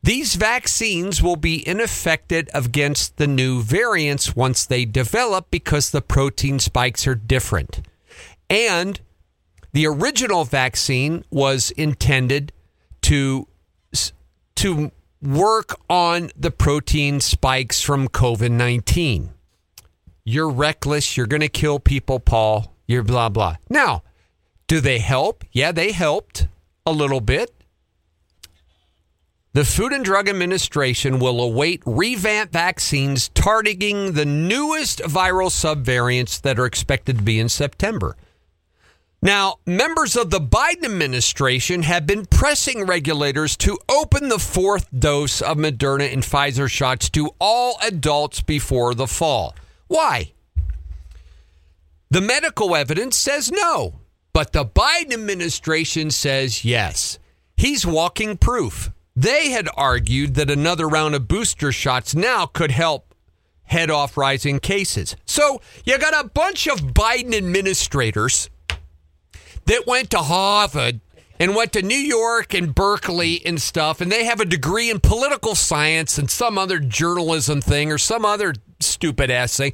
these 0.04 0.36
vaccines 0.36 1.22
will 1.22 1.36
be 1.36 1.68
ineffective 1.68 2.48
against 2.54 3.18
the 3.18 3.28
new 3.28 3.62
variants 3.62 4.36
once 4.36 4.66
they 4.66 4.84
develop 4.84 5.52
because 5.52 5.92
the 5.92 6.02
protein 6.02 6.60
spikes 6.60 7.06
are 7.06 7.16
different. 7.16 7.82
And 8.50 9.00
the 9.74 9.86
original 9.86 10.44
vaccine 10.44 11.24
was 11.30 11.72
intended 11.72 12.52
to 13.04 13.48
to 14.56 14.92
work 15.22 15.80
on 15.90 16.30
the 16.36 16.52
protein 16.52 17.20
spikes 17.20 17.82
from 17.82 18.08
COVID-19. 18.08 19.30
You're 20.24 20.50
reckless, 20.50 21.16
you're 21.16 21.26
going 21.28 21.42
to 21.42 21.50
kill 21.50 21.80
people, 21.80 22.20
Paul. 22.20 22.76
You're 22.88 23.04
blah 23.04 23.30
blah. 23.30 23.58
Now, 23.70 24.04
do 24.68 24.82
they 24.82 25.00
help? 25.00 25.44
Yeah, 25.52 25.72
they 25.72 25.92
helped 25.92 26.48
a 26.86 26.92
little 26.92 27.22
bit. 27.22 27.54
The 29.54 29.66
Food 29.66 29.92
and 29.92 30.06
Drug 30.06 30.30
Administration 30.30 31.20
will 31.20 31.42
await 31.42 31.84
revamp 31.86 32.54
vaccines 32.54 33.28
targeting 33.30 34.14
the 34.14 34.24
newest 34.26 35.00
viral 35.00 35.50
subvariants 35.50 36.42
that 36.44 36.58
are 36.58 36.66
expected 36.66 37.18
to 37.18 37.24
be 37.24 37.38
in 37.38 37.50
September. 37.50 38.16
Now, 39.22 39.56
members 39.66 40.16
of 40.16 40.30
the 40.30 40.40
Biden 40.40 40.86
administration 40.86 41.84
have 41.84 42.08
been 42.08 42.26
pressing 42.28 42.86
regulators 42.86 43.58
to 43.58 43.78
open 43.90 44.30
the 44.30 44.40
fourth 44.40 44.88
dose 44.98 45.42
of 45.42 45.58
Moderna 45.58 46.12
and 46.14 46.24
Pfizer 46.24 46.70
shots 46.70 47.10
to 47.10 47.32
all 47.38 47.78
adults 47.84 48.40
before 48.40 48.96
the 48.96 49.06
fall. 49.06 49.54
Why? 49.88 50.32
The 52.10 52.22
medical 52.22 52.74
evidence 52.74 53.18
says 53.18 53.52
no, 53.52 54.00
but 54.32 54.54
the 54.54 54.66
Biden 54.66 55.12
administration 55.12 56.10
says 56.10 56.64
yes. 56.64 57.20
He's 57.58 57.86
walking 57.86 58.38
proof. 58.38 58.92
They 59.16 59.50
had 59.50 59.68
argued 59.76 60.36
that 60.36 60.50
another 60.50 60.88
round 60.88 61.16
of 61.16 61.28
booster 61.28 61.72
shots 61.72 62.16
now 62.16 62.46
could 62.46 62.72
help 62.72 63.14
head 63.64 63.90
off 63.90 64.18
rising 64.18 64.60
cases. 64.60 65.16
So 65.26 65.62
you 65.86 65.98
got 65.98 66.26
a 66.26 66.28
bunch 66.28 66.68
of 66.68 66.80
Biden 66.80 67.34
administrators 67.34 68.50
that 69.66 69.88
went 69.88 70.10
to 70.12 70.20
Harvard 70.20 71.02
and 71.40 71.56
went 71.56 71.74
to 71.74 71.82
New 71.82 71.96
York 71.96 72.54
and 72.54 72.76
Berkeley 72.76 73.44
and 73.46 73.62
stuff, 73.62 74.00
and 74.00 74.12
they 74.12 74.26
have 74.26 74.40
a 74.40 74.46
degree 74.46 74.90
in 74.90 75.00
political 75.00 75.56
science 75.56 76.18
and 76.18 76.30
some 76.30 76.58
other 76.58 76.80
journalism 76.80 77.62
thing 77.62 77.92
or 77.92 77.98
some 77.98 78.26
other 78.26 78.54
stupid 78.80 79.32
ass 79.32 79.58
thing. 79.58 79.74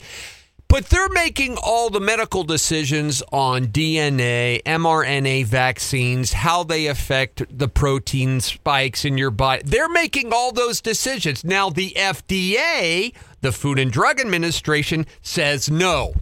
But 0.69 0.87
they're 0.87 1.09
making 1.09 1.57
all 1.63 1.89
the 1.89 2.01
medical 2.01 2.43
decisions 2.43 3.23
on 3.31 3.67
DNA, 3.67 4.61
mRNA 4.63 5.45
vaccines, 5.45 6.33
how 6.33 6.63
they 6.63 6.87
affect 6.87 7.57
the 7.57 7.69
protein 7.69 8.41
spikes 8.41 9.05
in 9.05 9.17
your 9.17 9.31
body. 9.31 9.61
They're 9.65 9.87
making 9.87 10.33
all 10.33 10.51
those 10.51 10.81
decisions. 10.81 11.45
Now, 11.45 11.69
the 11.69 11.91
FDA, 11.91 13.13
the 13.39 13.53
Food 13.53 13.79
and 13.79 13.91
Drug 13.91 14.19
Administration, 14.19 15.05
says 15.21 15.71
no. 15.71 16.15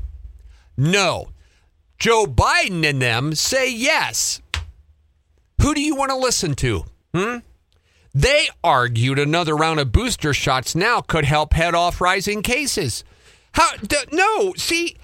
No. 0.77 1.29
Joe 1.97 2.25
Biden 2.25 2.87
and 2.87 3.01
them 3.01 3.33
say 3.33 3.71
yes. 3.71 4.41
Who 5.61 5.73
do 5.73 5.81
you 5.81 5.95
want 5.95 6.11
to 6.11 6.17
listen 6.17 6.53
to? 6.55 6.85
Hmm? 7.15 7.37
They 8.13 8.47
argued 8.63 9.17
another 9.17 9.55
round 9.55 9.79
of 9.79 9.91
booster 9.91 10.33
shots 10.33 10.75
now 10.75 11.01
could 11.01 11.25
help 11.25 11.53
head 11.53 11.73
off 11.73 11.99
rising 11.99 12.43
cases. 12.43 13.03
How? 13.55 13.75
D- 13.77 13.95
no, 14.11 14.53
see, 14.57 14.97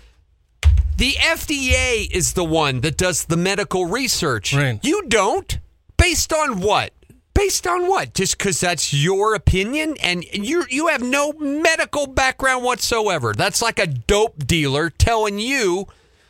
the 0.97 1.13
FDA 1.13 2.09
is 2.11 2.33
the 2.33 2.43
one 2.43 2.81
that 2.81 2.97
does 2.97 3.25
the 3.25 3.37
medical 3.37 3.85
research. 3.85 4.53
Right. 4.53 4.79
You 4.83 5.03
don't. 5.07 5.57
Based 5.97 6.33
on 6.33 6.59
what? 6.59 6.93
Based 7.33 7.65
on 7.65 7.87
what? 7.87 8.13
Just 8.13 8.37
because 8.37 8.59
that's 8.59 8.93
your 8.93 9.33
opinion 9.35 9.95
and 10.03 10.25
you 10.33 10.65
you 10.69 10.87
have 10.87 11.01
no 11.01 11.31
medical 11.33 12.07
background 12.07 12.63
whatsoever. 12.65 13.33
That's 13.33 13.61
like 13.61 13.79
a 13.79 13.87
dope 13.87 14.45
dealer 14.45 14.89
telling 14.89 15.39
you 15.39 15.87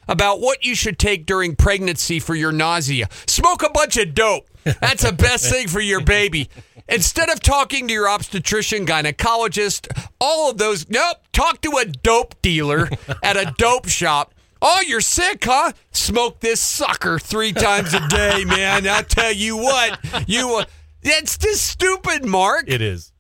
about 0.08 0.42
what 0.42 0.64
you 0.64 0.76
should 0.76 1.00
take 1.00 1.26
during 1.26 1.56
pregnancy 1.56 2.20
for 2.20 2.36
your 2.36 2.52
nausea. 2.52 3.08
Smoke 3.26 3.64
a 3.64 3.70
bunch 3.70 3.98
of 3.98 4.14
dope. 4.14 4.48
That's 4.64 5.04
the 5.04 5.14
best 5.14 5.50
thing 5.50 5.68
for 5.68 5.80
your 5.80 6.02
baby. 6.02 6.50
Instead 6.92 7.30
of 7.30 7.40
talking 7.40 7.88
to 7.88 7.94
your 7.94 8.10
obstetrician, 8.10 8.86
gynecologist, 8.86 9.88
all 10.20 10.50
of 10.50 10.58
those, 10.58 10.90
nope, 10.90 11.18
talk 11.32 11.62
to 11.62 11.78
a 11.78 11.86
dope 11.86 12.40
dealer 12.42 12.90
at 13.24 13.38
a 13.38 13.54
dope 13.58 13.88
shop. 13.88 14.34
Oh, 14.62 14.82
you're 14.86 15.02
sick, 15.02 15.44
huh? 15.46 15.72
Smoke 15.92 16.40
this 16.42 16.60
sucker 16.60 17.18
three 17.18 17.54
times 17.54 17.94
a 17.94 18.08
day, 18.10 18.44
man. 18.48 18.88
I 18.88 19.02
tell 19.02 19.32
you 19.32 19.58
what, 19.58 20.00
you. 20.28 20.58
Uh, 20.58 20.66
it's 21.02 21.38
just 21.38 21.66
stupid, 21.66 22.26
Mark. 22.26 22.66
It 22.68 22.82
is. 22.82 23.12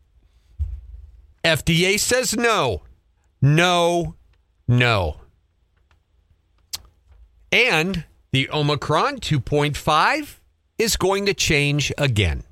FDA 1.44 2.00
says 2.00 2.36
no. 2.36 2.84
No, 3.42 4.16
no. 4.68 5.18
And 7.52 8.06
the 8.32 8.50
Omicron 8.52 9.20
2.5 9.20 10.38
is 10.78 10.96
going 10.96 11.26
to 11.26 11.34
change 11.34 11.92
again. 11.98 12.44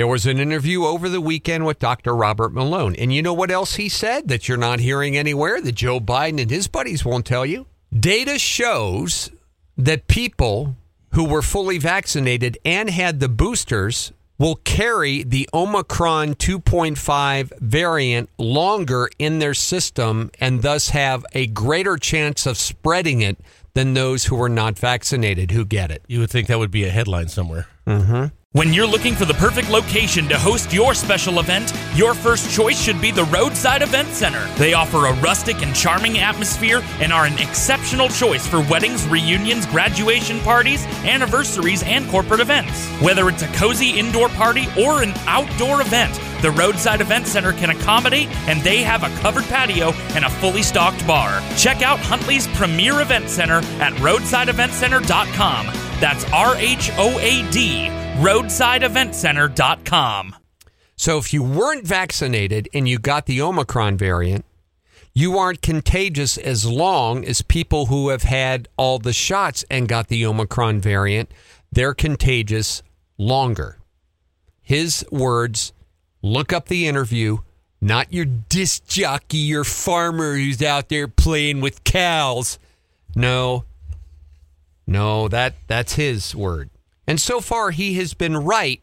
There 0.00 0.06
was 0.06 0.24
an 0.24 0.38
interview 0.38 0.84
over 0.84 1.10
the 1.10 1.20
weekend 1.20 1.66
with 1.66 1.78
Dr. 1.78 2.16
Robert 2.16 2.54
Malone. 2.54 2.96
And 2.96 3.12
you 3.12 3.20
know 3.20 3.34
what 3.34 3.50
else 3.50 3.74
he 3.74 3.90
said 3.90 4.28
that 4.28 4.48
you're 4.48 4.56
not 4.56 4.80
hearing 4.80 5.14
anywhere 5.14 5.60
that 5.60 5.74
Joe 5.74 6.00
Biden 6.00 6.40
and 6.40 6.50
his 6.50 6.68
buddies 6.68 7.04
won't 7.04 7.26
tell 7.26 7.44
you? 7.44 7.66
Data 7.92 8.38
shows 8.38 9.30
that 9.76 10.08
people 10.08 10.74
who 11.10 11.24
were 11.24 11.42
fully 11.42 11.76
vaccinated 11.76 12.56
and 12.64 12.88
had 12.88 13.20
the 13.20 13.28
boosters 13.28 14.10
will 14.38 14.56
carry 14.56 15.22
the 15.22 15.46
Omicron 15.52 16.34
2.5 16.36 17.58
variant 17.58 18.30
longer 18.38 19.10
in 19.18 19.38
their 19.38 19.52
system 19.52 20.30
and 20.40 20.62
thus 20.62 20.88
have 20.88 21.26
a 21.34 21.46
greater 21.48 21.98
chance 21.98 22.46
of 22.46 22.56
spreading 22.56 23.20
it 23.20 23.36
than 23.74 23.92
those 23.92 24.24
who 24.24 24.40
are 24.40 24.48
not 24.48 24.78
vaccinated 24.78 25.50
who 25.50 25.66
get 25.66 25.90
it. 25.90 26.02
You 26.08 26.20
would 26.20 26.30
think 26.30 26.48
that 26.48 26.58
would 26.58 26.70
be 26.70 26.84
a 26.84 26.90
headline 26.90 27.28
somewhere. 27.28 27.66
Mm-hmm. 27.86 28.34
When 28.52 28.72
you're 28.72 28.84
looking 28.84 29.14
for 29.14 29.26
the 29.26 29.34
perfect 29.34 29.70
location 29.70 30.26
to 30.26 30.36
host 30.36 30.72
your 30.72 30.92
special 30.92 31.38
event, 31.38 31.72
your 31.94 32.14
first 32.14 32.50
choice 32.50 32.82
should 32.82 33.00
be 33.00 33.12
the 33.12 33.22
Roadside 33.26 33.80
Event 33.80 34.08
Center. 34.08 34.44
They 34.56 34.74
offer 34.74 35.06
a 35.06 35.14
rustic 35.20 35.62
and 35.62 35.72
charming 35.72 36.18
atmosphere 36.18 36.82
and 36.98 37.12
are 37.12 37.26
an 37.26 37.38
exceptional 37.38 38.08
choice 38.08 38.48
for 38.48 38.60
weddings, 38.62 39.06
reunions, 39.06 39.66
graduation 39.66 40.40
parties, 40.40 40.84
anniversaries, 41.04 41.84
and 41.84 42.08
corporate 42.08 42.40
events. 42.40 42.88
Whether 43.00 43.28
it's 43.28 43.42
a 43.42 43.52
cozy 43.52 43.96
indoor 43.96 44.28
party 44.30 44.66
or 44.76 45.00
an 45.00 45.12
outdoor 45.28 45.80
event, 45.80 46.18
the 46.42 46.50
Roadside 46.50 47.00
Event 47.00 47.28
Center 47.28 47.52
can 47.52 47.70
accommodate, 47.70 48.26
and 48.48 48.60
they 48.62 48.82
have 48.82 49.04
a 49.04 49.16
covered 49.20 49.44
patio 49.44 49.92
and 50.16 50.24
a 50.24 50.30
fully 50.30 50.64
stocked 50.64 51.06
bar. 51.06 51.40
Check 51.56 51.82
out 51.82 52.00
Huntley's 52.00 52.48
premier 52.48 53.00
event 53.00 53.30
center 53.30 53.58
at 53.78 53.92
roadsideeventcenter.com. 54.00 55.89
That's 56.00 56.24
R 56.32 56.56
H 56.56 56.90
O 56.96 57.18
A 57.18 57.48
D, 57.50 57.88
roadsideeventcenter.com. 58.18 60.36
So 60.96 61.18
if 61.18 61.32
you 61.32 61.42
weren't 61.42 61.86
vaccinated 61.86 62.68
and 62.74 62.86
you 62.88 62.98
got 62.98 63.26
the 63.26 63.40
Omicron 63.40 63.96
variant, 63.96 64.44
you 65.14 65.38
aren't 65.38 65.62
contagious 65.62 66.36
as 66.38 66.66
long 66.66 67.24
as 67.24 67.42
people 67.42 67.86
who 67.86 68.10
have 68.10 68.22
had 68.22 68.68
all 68.76 68.98
the 68.98 69.12
shots 69.12 69.64
and 69.70 69.88
got 69.88 70.08
the 70.08 70.26
Omicron 70.26 70.80
variant. 70.80 71.30
They're 71.72 71.94
contagious 71.94 72.82
longer. 73.18 73.78
His 74.62 75.04
words 75.10 75.72
look 76.22 76.52
up 76.52 76.68
the 76.68 76.86
interview, 76.86 77.38
not 77.80 78.12
your 78.12 78.24
disc 78.24 78.86
jockey, 78.86 79.38
your 79.38 79.64
farmer 79.64 80.36
who's 80.36 80.62
out 80.62 80.90
there 80.90 81.08
playing 81.08 81.60
with 81.60 81.82
cows. 81.82 82.58
No, 83.16 83.64
no, 84.90 85.28
that 85.28 85.54
that's 85.68 85.94
his 85.94 86.34
word. 86.34 86.68
And 87.06 87.18
so 87.20 87.40
far 87.40 87.70
he 87.70 87.94
has 87.94 88.12
been 88.12 88.36
right 88.36 88.82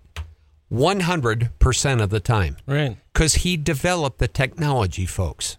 100% 0.72 2.02
of 2.02 2.10
the 2.10 2.20
time 2.20 2.58
Right. 2.66 2.98
because 3.14 3.36
he 3.36 3.58
developed 3.58 4.20
the 4.20 4.28
technology, 4.28 5.06
folks. 5.06 5.58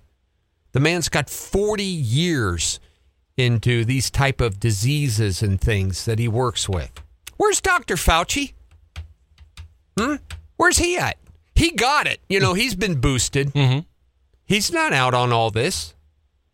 The 0.72 0.80
man's 0.80 1.08
got 1.08 1.30
40 1.30 1.82
years 1.84 2.78
into 3.36 3.84
these 3.84 4.10
type 4.10 4.40
of 4.40 4.58
diseases 4.60 5.42
and 5.42 5.60
things 5.60 6.04
that 6.04 6.18
he 6.18 6.28
works 6.28 6.68
with. 6.68 6.90
Where's 7.36 7.60
Dr. 7.60 7.94
Fauci? 7.96 8.52
Hmm? 9.98 10.16
Where's 10.56 10.78
he 10.78 10.98
at? 10.98 11.16
He 11.54 11.70
got 11.70 12.06
it. 12.06 12.20
You 12.28 12.40
know, 12.40 12.54
he's 12.54 12.74
been 12.74 13.00
boosted. 13.00 13.52
Mhm. 13.54 13.84
He's 14.44 14.70
not 14.72 14.92
out 14.92 15.14
on 15.14 15.32
all 15.32 15.50
this. 15.50 15.94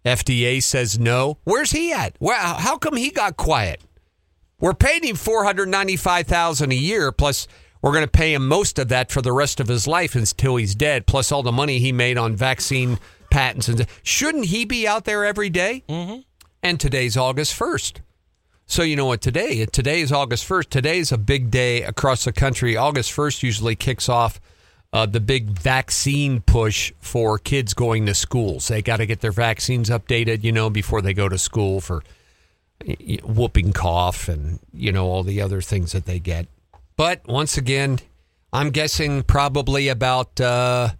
FDA 0.04 0.62
says 0.62 0.98
no. 0.98 1.38
Where's 1.44 1.70
he 1.70 1.92
at? 1.92 2.16
Well, 2.20 2.56
how 2.56 2.76
come 2.76 2.96
he 2.96 3.10
got 3.10 3.36
quiet? 3.36 3.80
We're 4.60 4.74
paying 4.74 5.02
him 5.02 5.16
four 5.16 5.44
hundred 5.44 5.68
ninety-five 5.68 6.26
thousand 6.26 6.72
a 6.72 6.76
year, 6.76 7.10
plus 7.12 7.48
we're 7.82 7.92
going 7.92 8.04
to 8.04 8.10
pay 8.10 8.32
him 8.32 8.48
most 8.48 8.78
of 8.78 8.88
that 8.88 9.10
for 9.10 9.20
the 9.20 9.32
rest 9.32 9.60
of 9.60 9.68
his 9.68 9.86
life 9.86 10.14
until 10.14 10.56
he's 10.56 10.74
dead, 10.74 11.06
plus 11.06 11.30
all 11.30 11.42
the 11.42 11.52
money 11.52 11.78
he 11.78 11.92
made 11.92 12.16
on 12.16 12.34
vaccine 12.34 12.98
patents. 13.30 13.68
And 13.68 13.86
shouldn't 14.02 14.46
he 14.46 14.64
be 14.64 14.86
out 14.86 15.04
there 15.04 15.24
every 15.24 15.50
day? 15.50 15.84
Mm-hmm. 15.88 16.20
And 16.62 16.80
today's 16.80 17.16
August 17.16 17.52
first. 17.52 18.00
So 18.66 18.82
you 18.82 18.96
know 18.96 19.04
what 19.04 19.20
today? 19.20 19.66
Today 19.66 20.00
is 20.00 20.12
August 20.12 20.46
first. 20.46 20.70
Today's 20.70 21.12
a 21.12 21.18
big 21.18 21.50
day 21.50 21.82
across 21.82 22.24
the 22.24 22.32
country. 22.32 22.74
August 22.74 23.12
first 23.12 23.42
usually 23.42 23.76
kicks 23.76 24.08
off 24.08 24.40
uh, 24.94 25.04
the 25.06 25.18
big 25.18 25.50
vaccine 25.50 26.40
push 26.40 26.92
for 27.00 27.36
kids 27.36 27.74
going 27.74 28.06
to 28.06 28.14
schools. 28.14 28.68
They 28.68 28.80
got 28.80 28.98
to 28.98 29.06
get 29.06 29.20
their 29.20 29.32
vaccines 29.32 29.90
updated, 29.90 30.44
you 30.44 30.52
know, 30.52 30.70
before 30.70 31.02
they 31.02 31.12
go 31.12 31.28
to 31.28 31.36
school 31.36 31.80
for 31.80 32.04
whooping 33.24 33.72
cough 33.72 34.28
and 34.28 34.60
you 34.72 34.92
know 34.92 35.06
all 35.06 35.24
the 35.24 35.40
other 35.40 35.60
things 35.60 35.90
that 35.92 36.04
they 36.04 36.20
get. 36.20 36.46
But 36.96 37.26
once 37.26 37.58
again, 37.58 37.98
I'm 38.52 38.70
guessing 38.70 39.24
probably 39.24 39.88
about 39.88 40.40
uh, 40.40 40.90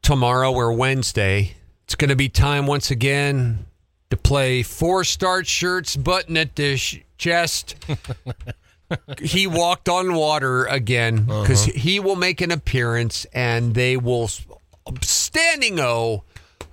tomorrow 0.00 0.50
or 0.50 0.72
Wednesday, 0.72 1.52
it's 1.84 1.96
going 1.96 2.08
to 2.08 2.16
be 2.16 2.30
time 2.30 2.66
once 2.66 2.90
again 2.90 3.66
to 4.08 4.16
play 4.16 4.62
four 4.62 5.04
start 5.04 5.46
shirts, 5.46 5.96
button 5.96 6.38
at 6.38 6.56
the 6.56 6.78
sh- 6.78 7.00
chest. 7.18 7.76
he 9.20 9.46
walked 9.46 9.88
on 9.88 10.14
water 10.14 10.64
again 10.66 11.24
because 11.24 11.68
uh-huh. 11.68 11.78
he 11.78 12.00
will 12.00 12.16
make 12.16 12.40
an 12.40 12.50
appearance 12.50 13.26
and 13.32 13.74
they 13.74 13.96
will 13.96 14.30
standing 15.02 15.80
O. 15.80 16.24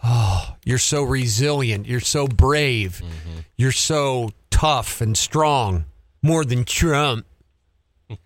Oh, 0.03 0.55
you're 0.65 0.77
so 0.77 1.03
resilient. 1.03 1.87
You're 1.87 1.99
so 1.99 2.27
brave. 2.27 3.01
Mm-hmm. 3.03 3.39
You're 3.55 3.71
so 3.71 4.31
tough 4.49 5.01
and 5.01 5.17
strong. 5.17 5.85
More 6.21 6.45
than 6.45 6.65
Trump. 6.65 7.25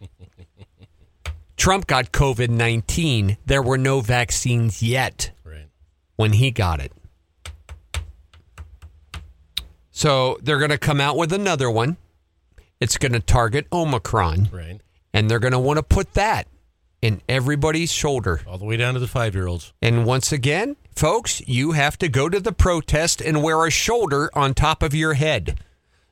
Trump 1.57 1.87
got 1.87 2.11
COVID 2.11 2.49
19. 2.49 3.37
There 3.45 3.61
were 3.61 3.77
no 3.77 4.01
vaccines 4.01 4.83
yet 4.83 5.31
Right. 5.43 5.67
when 6.15 6.33
he 6.33 6.51
got 6.51 6.79
it. 6.79 6.91
So 9.91 10.37
they're 10.43 10.59
going 10.59 10.69
to 10.69 10.77
come 10.77 11.01
out 11.01 11.17
with 11.17 11.33
another 11.33 11.71
one. 11.71 11.97
It's 12.79 12.97
going 12.97 13.13
to 13.13 13.19
target 13.19 13.67
Omicron, 13.71 14.49
Right. 14.51 14.81
and 15.13 15.29
they're 15.29 15.39
going 15.39 15.53
to 15.53 15.59
want 15.59 15.77
to 15.77 15.83
put 15.83 16.13
that 16.13 16.47
in 17.01 17.21
everybody's 17.29 17.91
shoulder. 17.91 18.41
All 18.47 18.57
the 18.57 18.65
way 18.65 18.77
down 18.77 18.93
to 18.93 18.99
the 18.99 19.07
five 19.07 19.35
year 19.35 19.47
olds. 19.47 19.73
And 19.81 20.05
once 20.05 20.31
again, 20.31 20.75
folks, 20.95 21.41
you 21.47 21.71
have 21.73 21.97
to 21.99 22.07
go 22.09 22.29
to 22.29 22.39
the 22.39 22.51
protest 22.51 23.21
and 23.21 23.43
wear 23.43 23.65
a 23.65 23.71
shoulder 23.71 24.29
on 24.33 24.53
top 24.53 24.83
of 24.83 24.93
your 24.93 25.13
head. 25.13 25.59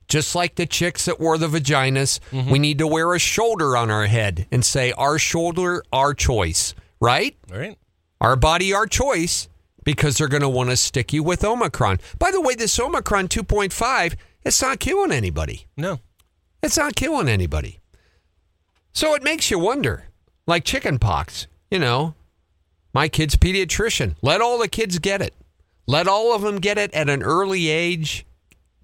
Just 0.08 0.36
like 0.36 0.56
the 0.56 0.68
chicks 0.68 1.06
that 1.06 1.20
wore 1.20 1.38
the 1.40 1.48
vaginas, 1.48 2.20
mm-hmm. 2.32 2.52
we 2.52 2.60
need 2.60 2.78
to 2.78 2.86
wear 2.88 3.14
a 3.16 3.20
shoulder 3.20 3.76
on 3.76 3.90
our 3.90 4.06
head 4.06 4.46
and 4.52 4.64
say, 4.64 4.92
Our 4.92 5.18
shoulder, 5.18 5.84
our 5.92 6.14
choice, 6.14 6.76
right? 7.00 7.36
All 7.52 7.58
right. 7.58 7.78
Our 8.22 8.36
body, 8.36 8.72
our 8.72 8.86
choice, 8.86 9.50
because 9.84 10.18
they're 10.18 10.28
going 10.28 10.42
to 10.42 10.50
want 10.50 10.70
to 10.70 10.78
stick 10.78 11.12
you 11.12 11.24
with 11.24 11.44
Omicron. 11.44 12.00
By 12.20 12.30
the 12.32 12.40
way, 12.40 12.54
this 12.54 12.80
Omicron 12.80 13.28
2.5, 13.30 14.16
it's 14.44 14.62
not 14.62 14.80
killing 14.80 15.12
anybody. 15.12 15.66
No. 15.76 16.00
It's 16.66 16.78
not 16.78 16.96
killing 16.96 17.30
anybody. 17.30 17.80
So 18.92 19.14
it 19.14 19.22
makes 19.22 19.52
you 19.52 19.60
wonder, 19.60 20.06
like 20.48 20.64
chicken 20.64 20.98
pox, 20.98 21.46
you 21.70 21.78
know, 21.78 22.16
my 22.92 23.08
kid's 23.08 23.36
pediatrician. 23.36 24.16
Let 24.24 24.42
all 24.42 24.58
the 24.58 24.68
kids 24.68 24.98
get 24.98 25.22
it. 25.22 25.36
Let 25.86 26.08
all 26.08 26.34
of 26.34 26.42
them 26.42 26.58
get 26.58 26.80
it 26.80 26.92
at 26.96 27.08
an 27.08 27.22
early 27.22 27.70
age. 27.70 28.26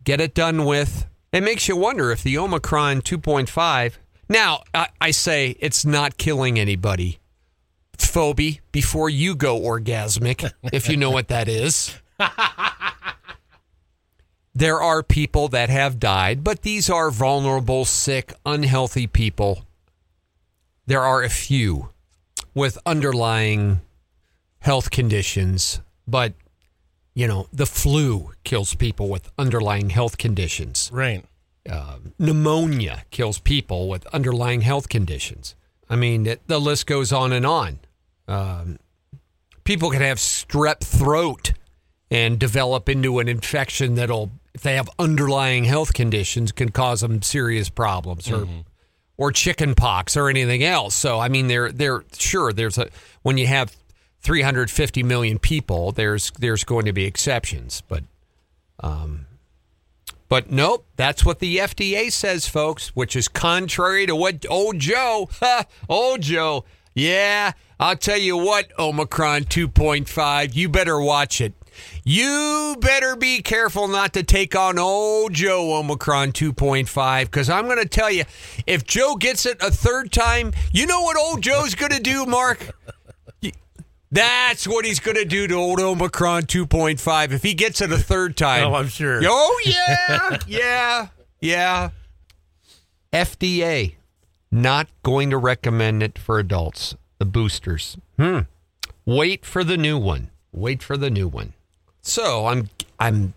Get 0.04 0.22
it 0.22 0.36
done 0.36 0.66
with. 0.66 1.08
It 1.34 1.42
makes 1.42 1.68
you 1.68 1.76
wonder 1.76 2.12
if 2.12 2.22
the 2.22 2.38
Omicron 2.38 3.02
2.5. 3.02 3.94
Now, 4.30 4.62
I, 4.76 4.90
I 5.02 5.10
say 5.10 5.56
it's 5.60 5.84
not 5.84 6.20
killing 6.20 6.60
anybody. 6.60 7.18
Phoebe, 7.98 8.62
before 8.72 9.10
you 9.10 9.34
go 9.34 9.60
orgasmic, 9.60 10.52
if 10.72 10.88
you 10.88 10.98
know 10.98 11.10
what 11.10 11.30
that 11.30 11.48
is. 11.48 12.00
There 14.54 14.82
are 14.82 15.02
people 15.02 15.48
that 15.50 15.70
have 15.70 16.00
died, 16.00 16.44
but 16.44 16.62
these 16.62 16.90
are 16.90 17.10
vulnerable, 17.10 17.86
sick, 17.86 18.34
unhealthy 18.46 19.08
people. 19.08 19.64
There 20.86 21.02
are 21.02 21.24
a 21.24 21.30
few 21.30 21.90
with 22.54 22.78
underlying 22.86 23.82
health 24.60 24.92
conditions, 24.92 25.80
but 26.08 26.34
you 27.14 27.28
know, 27.28 27.48
the 27.52 27.66
flu 27.66 28.32
kills 28.44 28.74
people 28.76 29.10
with 29.10 29.30
underlying 29.38 29.90
health 29.90 30.18
conditions. 30.18 30.90
Right. 30.94 31.26
Pneumonia 32.18 33.04
kills 33.12 33.40
people 33.40 33.88
with 33.90 34.06
underlying 34.08 34.62
health 34.62 34.90
conditions. 34.90 35.56
I 35.90 35.96
mean, 35.96 36.26
it, 36.26 36.42
the 36.48 36.60
list 36.60 36.88
goes 36.88 37.12
on 37.12 37.32
and 37.34 37.46
on. 37.46 37.80
Um, 38.28 38.80
people 39.64 39.90
can 39.92 40.02
have 40.02 40.18
strep 40.18 40.80
throat 40.80 41.54
and 42.10 42.40
develop 42.40 42.88
into 42.90 43.20
an 43.20 43.28
infection 43.28 43.96
that'll, 43.96 44.32
if 44.54 44.62
they 44.62 44.76
have 44.76 44.90
underlying 45.00 45.64
health 45.64 45.94
conditions, 45.94 46.52
can 46.52 46.70
cause 46.70 47.02
them 47.02 47.22
serious 47.22 47.70
problems 47.70 48.30
or 48.32 48.48
or 49.18 49.32
chicken 49.32 49.76
pox 49.76 50.18
or 50.18 50.30
anything 50.30 50.64
else. 50.64 50.96
So 50.96 51.20
I 51.20 51.30
mean, 51.30 51.48
they're 51.48 51.72
they're 51.72 52.04
sure 52.18 52.52
there's 52.52 52.78
a 52.78 52.90
when 53.22 53.38
you 53.38 53.48
have 53.48 53.76
350 54.22 55.04
million 55.04 55.40
people, 55.40 55.92
there's 55.92 56.32
there's 56.40 56.64
going 56.64 56.86
to 56.86 56.94
be 56.94 57.06
exceptions, 57.06 57.82
but 57.88 58.04
um, 58.80 59.26
but 60.28 60.52
nope, 60.52 60.86
that's 60.96 61.26
what 61.26 61.40
the 61.40 61.58
FDA 61.58 62.12
says, 62.12 62.48
folks, 62.48 62.96
which 62.96 63.16
is 63.16 63.28
contrary 63.28 64.06
to 64.06 64.16
what 64.16 64.46
old 64.50 64.80
Joe, 64.80 65.30
ha, 65.40 65.66
old 65.90 66.22
Joe. 66.22 66.66
Yeah, 66.94 67.52
I'll 67.80 67.96
tell 67.96 68.18
you 68.18 68.38
what, 68.38 68.72
Omicron 68.78 69.46
2.5, 69.46 70.56
you 70.56 70.70
better 70.70 71.00
watch 71.00 71.42
it. 71.42 71.54
You 72.04 72.76
better 72.80 73.16
be 73.16 73.42
careful 73.42 73.88
not 73.88 74.14
to 74.14 74.24
take 74.24 74.56
on 74.56 74.80
old 74.80 75.34
Joe 75.34 75.76
Omicron 75.76 76.32
2.5 76.32 77.26
because 77.26 77.50
I'm 77.50 77.66
going 77.66 77.78
to 77.78 77.88
tell 77.88 78.12
you, 78.12 78.24
if 78.66 78.84
Joe 78.84 79.16
gets 79.16 79.46
it 79.46 79.62
a 79.62 79.72
third 79.72 80.12
time, 80.12 80.54
you 80.72 80.86
know 80.86 81.02
what 81.02 81.18
old 81.18 81.42
Joe's 81.42 81.76
going 81.76 81.92
to 81.92 82.02
do, 82.02 82.26
Mark? 82.26 82.76
That's 84.14 84.68
what 84.68 84.84
he's 84.84 85.00
going 85.00 85.16
to 85.16 85.24
do 85.24 85.48
to 85.48 85.54
old 85.54 85.80
Omicron 85.80 86.44
2.5 86.44 87.32
if 87.32 87.44
he 87.44 87.54
gets 87.54 87.80
it 87.80 87.94
a 87.94 87.98
third 87.98 88.36
time. 88.36 88.66
Oh, 88.66 88.76
I'm 88.76 88.90
sure. 88.90 89.22
Oh, 89.24 89.62
yeah. 89.66 90.38
yeah. 90.48 91.08
Yeah. 91.40 91.90
FDA 93.14 93.96
not 94.52 94.90
going 95.04 95.30
to 95.30 95.38
recommend 95.38 96.04
it 96.04 96.20
for 96.20 96.40
adults, 96.40 96.96
the 97.20 97.26
boosters. 97.26 97.98
Hmm. 98.18 98.40
Wait 99.06 99.46
for 99.46 99.64
the 99.64 99.78
new 99.78 99.98
one. 99.98 100.30
Wait 100.52 100.84
for 100.84 100.98
the 100.98 101.10
new 101.10 101.28
one. 101.30 101.54
So 102.02 102.48
I'm 102.48 102.70
I'm 103.00 103.34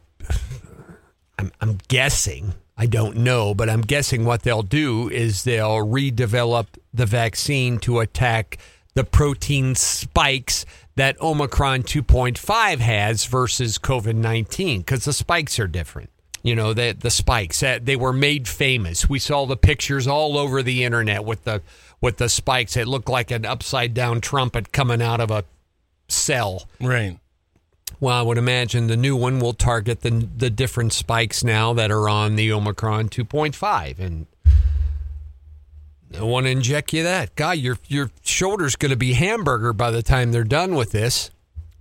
I'm 1.38 1.52
I'm 1.60 1.78
guessing. 1.88 2.54
I 2.76 2.86
don't 2.86 3.18
know, 3.18 3.54
but 3.54 3.70
I'm 3.70 3.82
guessing 3.82 4.24
what 4.24 4.42
they'll 4.42 4.62
do 4.62 5.08
is 5.08 5.44
they'll 5.44 5.86
redevelop 5.86 6.66
the 6.92 7.06
vaccine 7.06 7.78
to 7.80 8.00
attack 8.00 8.58
the 8.94 9.04
protein 9.04 9.74
spikes 9.76 10.66
that 10.96 11.20
Omicron 11.20 11.82
2.5 11.82 12.78
has 12.78 13.26
versus 13.26 13.78
COVID 13.78 14.14
19 14.14 14.80
because 14.80 15.04
the 15.04 15.12
spikes 15.12 15.58
are 15.58 15.66
different. 15.66 16.10
You 16.42 16.54
know, 16.54 16.74
the, 16.74 16.94
the 16.98 17.10
spikes, 17.10 17.62
uh, 17.62 17.78
they 17.82 17.96
were 17.96 18.12
made 18.12 18.46
famous. 18.46 19.08
We 19.08 19.18
saw 19.18 19.46
the 19.46 19.56
pictures 19.56 20.06
all 20.06 20.36
over 20.36 20.62
the 20.62 20.84
internet 20.84 21.24
with 21.24 21.44
the, 21.44 21.62
with 22.02 22.18
the 22.18 22.28
spikes. 22.28 22.76
It 22.76 22.86
looked 22.86 23.08
like 23.08 23.30
an 23.30 23.46
upside 23.46 23.94
down 23.94 24.20
trumpet 24.20 24.70
coming 24.70 25.00
out 25.00 25.20
of 25.20 25.30
a 25.30 25.44
cell. 26.06 26.68
Right. 26.80 27.18
Well, 28.00 28.18
I 28.18 28.22
would 28.22 28.38
imagine 28.38 28.86
the 28.86 28.96
new 28.96 29.16
one 29.16 29.40
will 29.40 29.52
target 29.52 30.00
the 30.00 30.10
the 30.10 30.50
different 30.50 30.92
spikes 30.92 31.44
now 31.44 31.72
that 31.74 31.90
are 31.90 32.08
on 32.08 32.36
the 32.36 32.52
Omicron 32.52 33.08
2.5, 33.08 33.98
and 33.98 34.26
I 36.18 36.22
want 36.22 36.46
to 36.46 36.50
inject 36.50 36.92
you 36.92 37.02
that. 37.02 37.34
God, 37.34 37.58
your 37.58 37.78
your 37.88 38.10
shoulder's 38.22 38.76
going 38.76 38.90
to 38.90 38.96
be 38.96 39.14
hamburger 39.14 39.72
by 39.72 39.90
the 39.90 40.02
time 40.02 40.32
they're 40.32 40.44
done 40.44 40.74
with 40.74 40.92
this. 40.92 41.30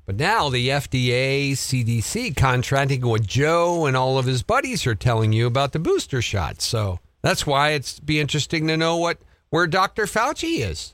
But 0.05 0.17
now 0.17 0.49
the 0.49 0.67
FDA, 0.67 1.51
CDC 1.51 2.35
contracting 2.35 3.07
with 3.07 3.25
Joe 3.25 3.85
and 3.85 3.95
all 3.95 4.17
of 4.17 4.25
his 4.25 4.43
buddies 4.43 4.85
are 4.85 4.95
telling 4.95 5.31
you 5.31 5.47
about 5.47 5.71
the 5.71 5.79
booster 5.79 6.21
shots. 6.21 6.65
So 6.65 6.99
that's 7.21 7.47
why 7.47 7.69
it's 7.69 8.01
be 8.01 8.19
interesting 8.19 8.67
to 8.67 8.75
know 8.75 8.97
what 8.97 9.19
where 9.49 9.67
Dr. 9.67 10.05
Fauci 10.05 10.59
is. 10.59 10.93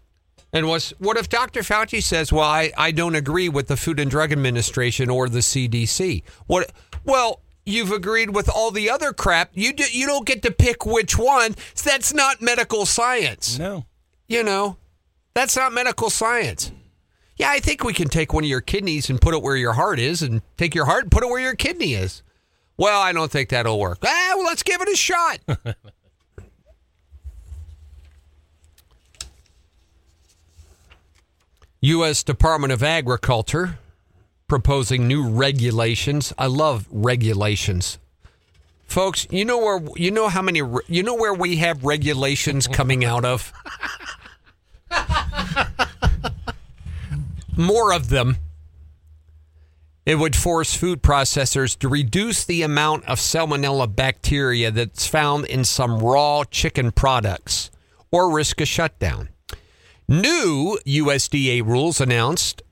And 0.52 0.68
what's, 0.68 0.92
what 0.98 1.18
if 1.18 1.30
Dr. 1.30 1.62
Fauci 1.62 2.02
says, 2.02 2.34
well, 2.34 2.48
I, 2.48 2.72
I 2.78 2.92
don't 2.92 3.16
agree 3.16 3.50
with 3.50 3.68
the 3.68 3.78
Food 3.78 4.00
and 4.00 4.10
Drug 4.10 4.32
Administration 4.32 5.10
or 5.10 5.30
the 5.30 5.40
CDC? 5.40 6.24
What? 6.48 6.72
Well, 7.06 7.42
you've 7.66 7.92
agreed 7.92 8.32
with 8.32 8.50
all 8.50 8.72
the 8.72 8.90
other 8.90 9.14
crap. 9.14 9.52
You, 9.54 9.74
do, 9.74 9.86
you 9.92 10.08
don't 10.08 10.26
get 10.26 10.42
to 10.44 10.52
pick 10.52 10.86
which 10.86 11.18
one. 11.18 11.56
That's 11.84 12.14
not 12.14 12.42
medical 12.42 12.86
science. 12.86 13.60
No. 13.60 13.86
You 14.28 14.44
know, 14.44 14.78
that's 15.34 15.56
not 15.56 15.72
medical 15.72 16.10
science. 16.10 16.72
Yeah, 17.38 17.50
I 17.52 17.60
think 17.60 17.84
we 17.84 17.94
can 17.94 18.10
take 18.10 18.34
one 18.34 18.44
of 18.44 18.50
your 18.50 18.62
kidneys 18.62 19.10
and 19.10 19.22
put 19.22 19.34
it 19.34 19.42
where 19.42 19.56
your 19.56 19.74
heart 19.74 19.98
is 20.00 20.22
and 20.22 20.42
take 20.58 20.76
your 20.76 20.86
heart 20.86 21.04
and 21.04 21.12
put 21.12 21.24
it 21.24 21.30
where 21.30 21.40
your 21.40 21.56
kidney 21.56 21.94
is. 21.94 22.22
Well, 22.76 23.02
I 23.02 23.14
don't 23.14 23.32
think 23.32 23.50
that'll 23.50 23.80
work. 23.80 24.00
Ah, 24.04 24.34
well, 24.36 24.46
let's 24.46 24.64
give 24.64 24.82
it 24.82 24.90
a 24.90 24.96
shot. 24.96 25.40
U.S. 31.82 32.24
Department 32.24 32.74
of 32.74 32.84
Agriculture 32.84 33.80
proposing 34.50 35.08
new 35.08 35.26
regulations. 35.30 36.34
I 36.38 36.48
love 36.48 36.88
regulations. 36.92 38.00
Folks, 38.84 39.26
you 39.30 39.46
know 39.46 39.60
where 39.60 39.80
you 39.96 40.12
know 40.12 40.28
how 40.28 40.42
many 40.42 40.62
you 40.88 41.04
know 41.04 41.16
where 41.16 41.34
we 41.34 41.58
have 41.58 41.86
regulations 41.86 42.68
coming 42.68 43.06
out 43.06 43.24
of? 43.24 43.54
More 47.56 47.94
of 47.94 48.10
them. 48.10 48.38
It 50.06 50.16
would 50.16 50.36
force 50.36 50.76
food 50.76 51.04
processors 51.04 51.78
to 51.80 51.88
reduce 51.88 52.44
the 52.44 52.64
amount 52.64 53.06
of 53.06 53.20
salmonella 53.20 53.96
bacteria 53.96 54.72
that's 54.72 55.06
found 55.06 55.46
in 55.46 55.64
some 55.64 56.00
raw 56.00 56.44
chicken 56.44 56.92
products 56.92 57.70
or 58.12 58.34
risk 58.34 58.60
a 58.60 58.66
shutdown. 58.66 59.30
New 60.10 60.80
USDA 60.88 61.64
rules 61.64 62.02
announced 62.02 62.64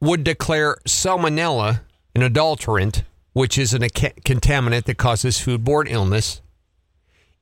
would 0.00 0.22
declare 0.22 0.76
salmonella 0.86 1.80
an 2.14 2.22
adulterant, 2.22 3.02
which 3.32 3.58
is 3.58 3.74
a 3.74 3.80
contaminant 3.80 4.84
that 4.84 4.96
causes 4.96 5.38
foodborne 5.38 5.90
illness, 5.90 6.40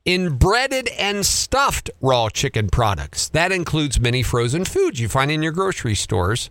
in 0.05 0.37
breaded 0.37 0.87
and 0.97 1.23
stuffed 1.23 1.91
raw 2.01 2.29
chicken 2.29 2.67
products. 2.67 3.29
That 3.29 3.51
includes 3.51 3.99
many 3.99 4.23
frozen 4.23 4.65
foods 4.65 4.99
you 4.99 5.07
find 5.07 5.29
in 5.29 5.43
your 5.43 5.51
grocery 5.51 5.93
stores 5.93 6.49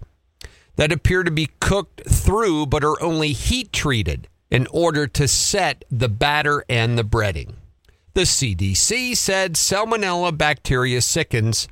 that 0.77 0.93
appear 0.93 1.25
to 1.25 1.31
be 1.33 1.51
cooked 1.59 2.09
through 2.09 2.67
but 2.67 2.85
are 2.85 3.03
only 3.03 3.33
heat 3.33 3.73
treated 3.73 4.29
in 4.49 4.69
order 4.69 5.09
to 5.09 5.27
set 5.27 5.85
the 5.91 6.09
batter 6.09 6.65
and 6.69 6.97
the 6.97 7.03
breading. 7.03 7.55
The 8.15 8.21
CDC 8.21 9.17
said 9.17 9.55
salmonella 9.55 10.39
bacteria 10.39 11.01
sickens 11.01 11.67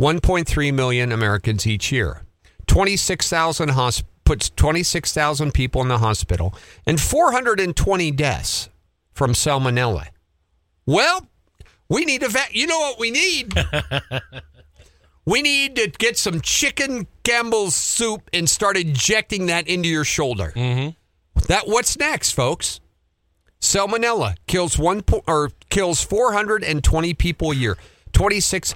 1.3 0.00 0.74
million 0.74 1.12
Americans 1.12 1.66
each 1.66 1.90
year. 1.90 2.22
26,000 2.66 3.70
hosp- 3.70 4.04
puts 4.24 4.50
26,000 4.50 5.54
people 5.54 5.80
in 5.80 5.88
the 5.88 5.98
hospital 5.98 6.54
and 6.86 7.00
420 7.00 8.10
deaths 8.10 8.68
from 9.14 9.32
salmonella. 9.32 10.08
Well, 10.84 11.26
we 11.88 12.04
need 12.04 12.22
a 12.22 12.28
vac. 12.28 12.54
You 12.54 12.66
know 12.66 12.78
what 12.78 12.98
we 12.98 13.10
need? 13.10 13.54
we 15.24 15.40
need 15.40 15.76
to 15.76 15.88
get 15.88 16.18
some 16.18 16.42
chicken 16.42 17.06
Campbell's 17.24 17.74
soup 17.74 18.28
and 18.32 18.48
start 18.48 18.76
injecting 18.76 19.46
that 19.46 19.66
into 19.66 19.88
your 19.88 20.04
shoulder. 20.04 20.52
Mm-hmm. 20.54 20.90
That 21.48 21.66
what's 21.66 21.98
next, 21.98 22.32
folks? 22.32 22.80
Salmonella 23.60 24.36
kills 24.46 24.78
one 24.78 25.02
po- 25.02 25.24
or 25.26 25.50
kills 25.70 26.02
420 26.04 27.14
people 27.14 27.50
a 27.50 27.54
year. 27.54 27.76
26. 28.12 28.74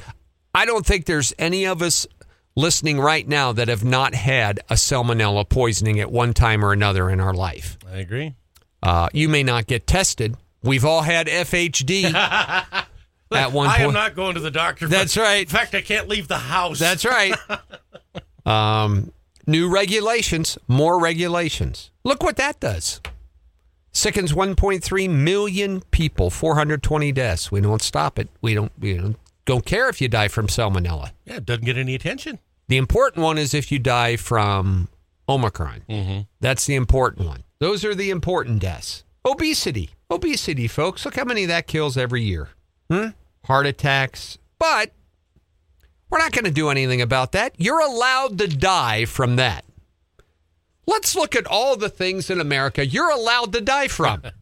I 0.55 0.66
don't 0.66 0.84
think 0.84 1.07
there's 1.07 1.32
any 1.38 1.64
of 1.66 1.82
us 1.82 2.07
listening 2.55 3.00
right 3.00 3.26
now 3.26 3.53
that 3.53 3.68
have 3.68 3.84
not 3.84 4.14
had 4.14 4.61
a 4.68 4.74
salmonella 4.74 5.48
poisoning 5.48 6.00
at 6.00 6.11
one 6.11 6.34
time 6.34 6.64
or 6.64 6.72
another 6.72 7.09
in 7.09 7.20
our 7.20 7.32
life. 7.32 7.78
I 7.90 7.98
agree. 7.98 8.34
Uh, 8.82 9.09
you 9.12 9.28
may 9.28 9.42
not 9.42 9.66
get 9.66 9.86
tested. 9.86 10.36
We've 10.62 10.84
all 10.84 11.03
had 11.03 11.26
FHD 11.26 12.12
at 12.14 13.53
one 13.53 13.68
I 13.68 13.78
point. 13.78 13.88
am 13.88 13.92
not 13.94 14.14
going 14.14 14.34
to 14.34 14.40
the 14.40 14.50
doctor. 14.50 14.86
That's 14.88 15.16
right. 15.16 15.42
In 15.42 15.48
fact, 15.48 15.74
I 15.74 15.80
can't 15.80 16.09
leave 16.09 16.28
the 16.28 16.38
house. 16.38 16.78
That's 16.78 17.05
right. 17.05 17.34
um, 18.46 19.12
new 19.46 19.72
regulations, 19.72 20.59
more 20.68 21.00
regulations. 21.00 21.90
Look 22.05 22.22
what 22.22 22.36
that 22.36 22.61
does. 22.61 23.00
Sickens 23.92 24.32
1.3 24.32 25.11
million 25.11 25.82
people, 25.90 26.30
420 26.30 27.12
deaths. 27.12 27.53
We 27.53 27.61
don't 27.61 27.82
stop 27.82 28.18
it. 28.18 28.28
We 28.40 28.55
don't. 28.55 28.72
We 28.78 28.94
don't, 28.94 29.16
don't 29.45 29.66
care 29.66 29.88
if 29.88 30.01
you 30.01 30.09
die 30.09 30.28
from 30.28 30.47
salmonella. 30.47 31.12
yeah, 31.24 31.36
it 31.36 31.47
doesn't 31.47 31.64
get 31.64 31.76
any 31.76 31.95
attention. 31.95 32.38
The 32.68 32.76
important 32.76 33.22
one 33.22 33.38
is 33.38 33.55
if 33.55 33.72
you 33.72 33.78
die 33.78 34.16
from 34.16 34.88
Omicron. 35.28 35.82
Mm-hmm. 35.88 36.20
That's 36.40 36.66
the 36.66 36.74
important 36.74 37.26
one. 37.26 37.43
Those 37.59 37.84
are 37.84 37.95
the 37.95 38.11
important 38.11 38.61
deaths. 38.61 39.05
Obesity. 39.24 39.90
Obesity, 40.11 40.68
folks. 40.68 41.05
Look 41.05 41.16
how 41.16 41.24
many 41.24 41.47
that 41.47 41.66
kills 41.66 41.97
every 41.97 42.22
year. 42.22 42.49
Hmm? 42.90 43.09
Heart 43.45 43.66
attacks. 43.66 44.38
But 44.59 44.93
we're 46.11 46.18
not 46.18 46.32
going 46.32 46.45
to 46.45 46.51
do 46.51 46.68
anything 46.68 47.01
about 47.01 47.32
that. 47.32 47.55
You're 47.57 47.80
allowed 47.80 48.38
to 48.38 48.49
die 48.49 49.05
from 49.05 49.36
that. 49.36 49.64
Let's 50.86 51.14
look 51.14 51.36
at 51.36 51.47
all 51.47 51.76
the 51.76 51.88
things 51.88 52.28
in 52.30 52.40
America 52.40 52.84
you're 52.84 53.11
allowed 53.11 53.53
to 53.53 53.61
die 53.61 53.88
from. 53.88 54.22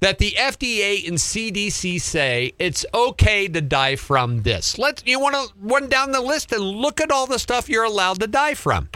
that 0.00 0.18
the 0.18 0.32
FDA 0.32 1.06
and 1.08 1.16
CDC 1.16 2.00
say 2.00 2.52
it's 2.58 2.86
okay 2.94 3.48
to 3.48 3.60
die 3.60 3.96
from 3.96 4.42
this. 4.42 4.78
Let's 4.78 5.02
you 5.06 5.20
want 5.20 5.34
to 5.34 5.54
run 5.60 5.88
down 5.88 6.12
the 6.12 6.20
list 6.20 6.52
and 6.52 6.62
look 6.62 7.00
at 7.00 7.10
all 7.10 7.26
the 7.26 7.38
stuff 7.38 7.68
you're 7.68 7.84
allowed 7.84 8.20
to 8.20 8.26
die 8.26 8.54
from. 8.54 8.88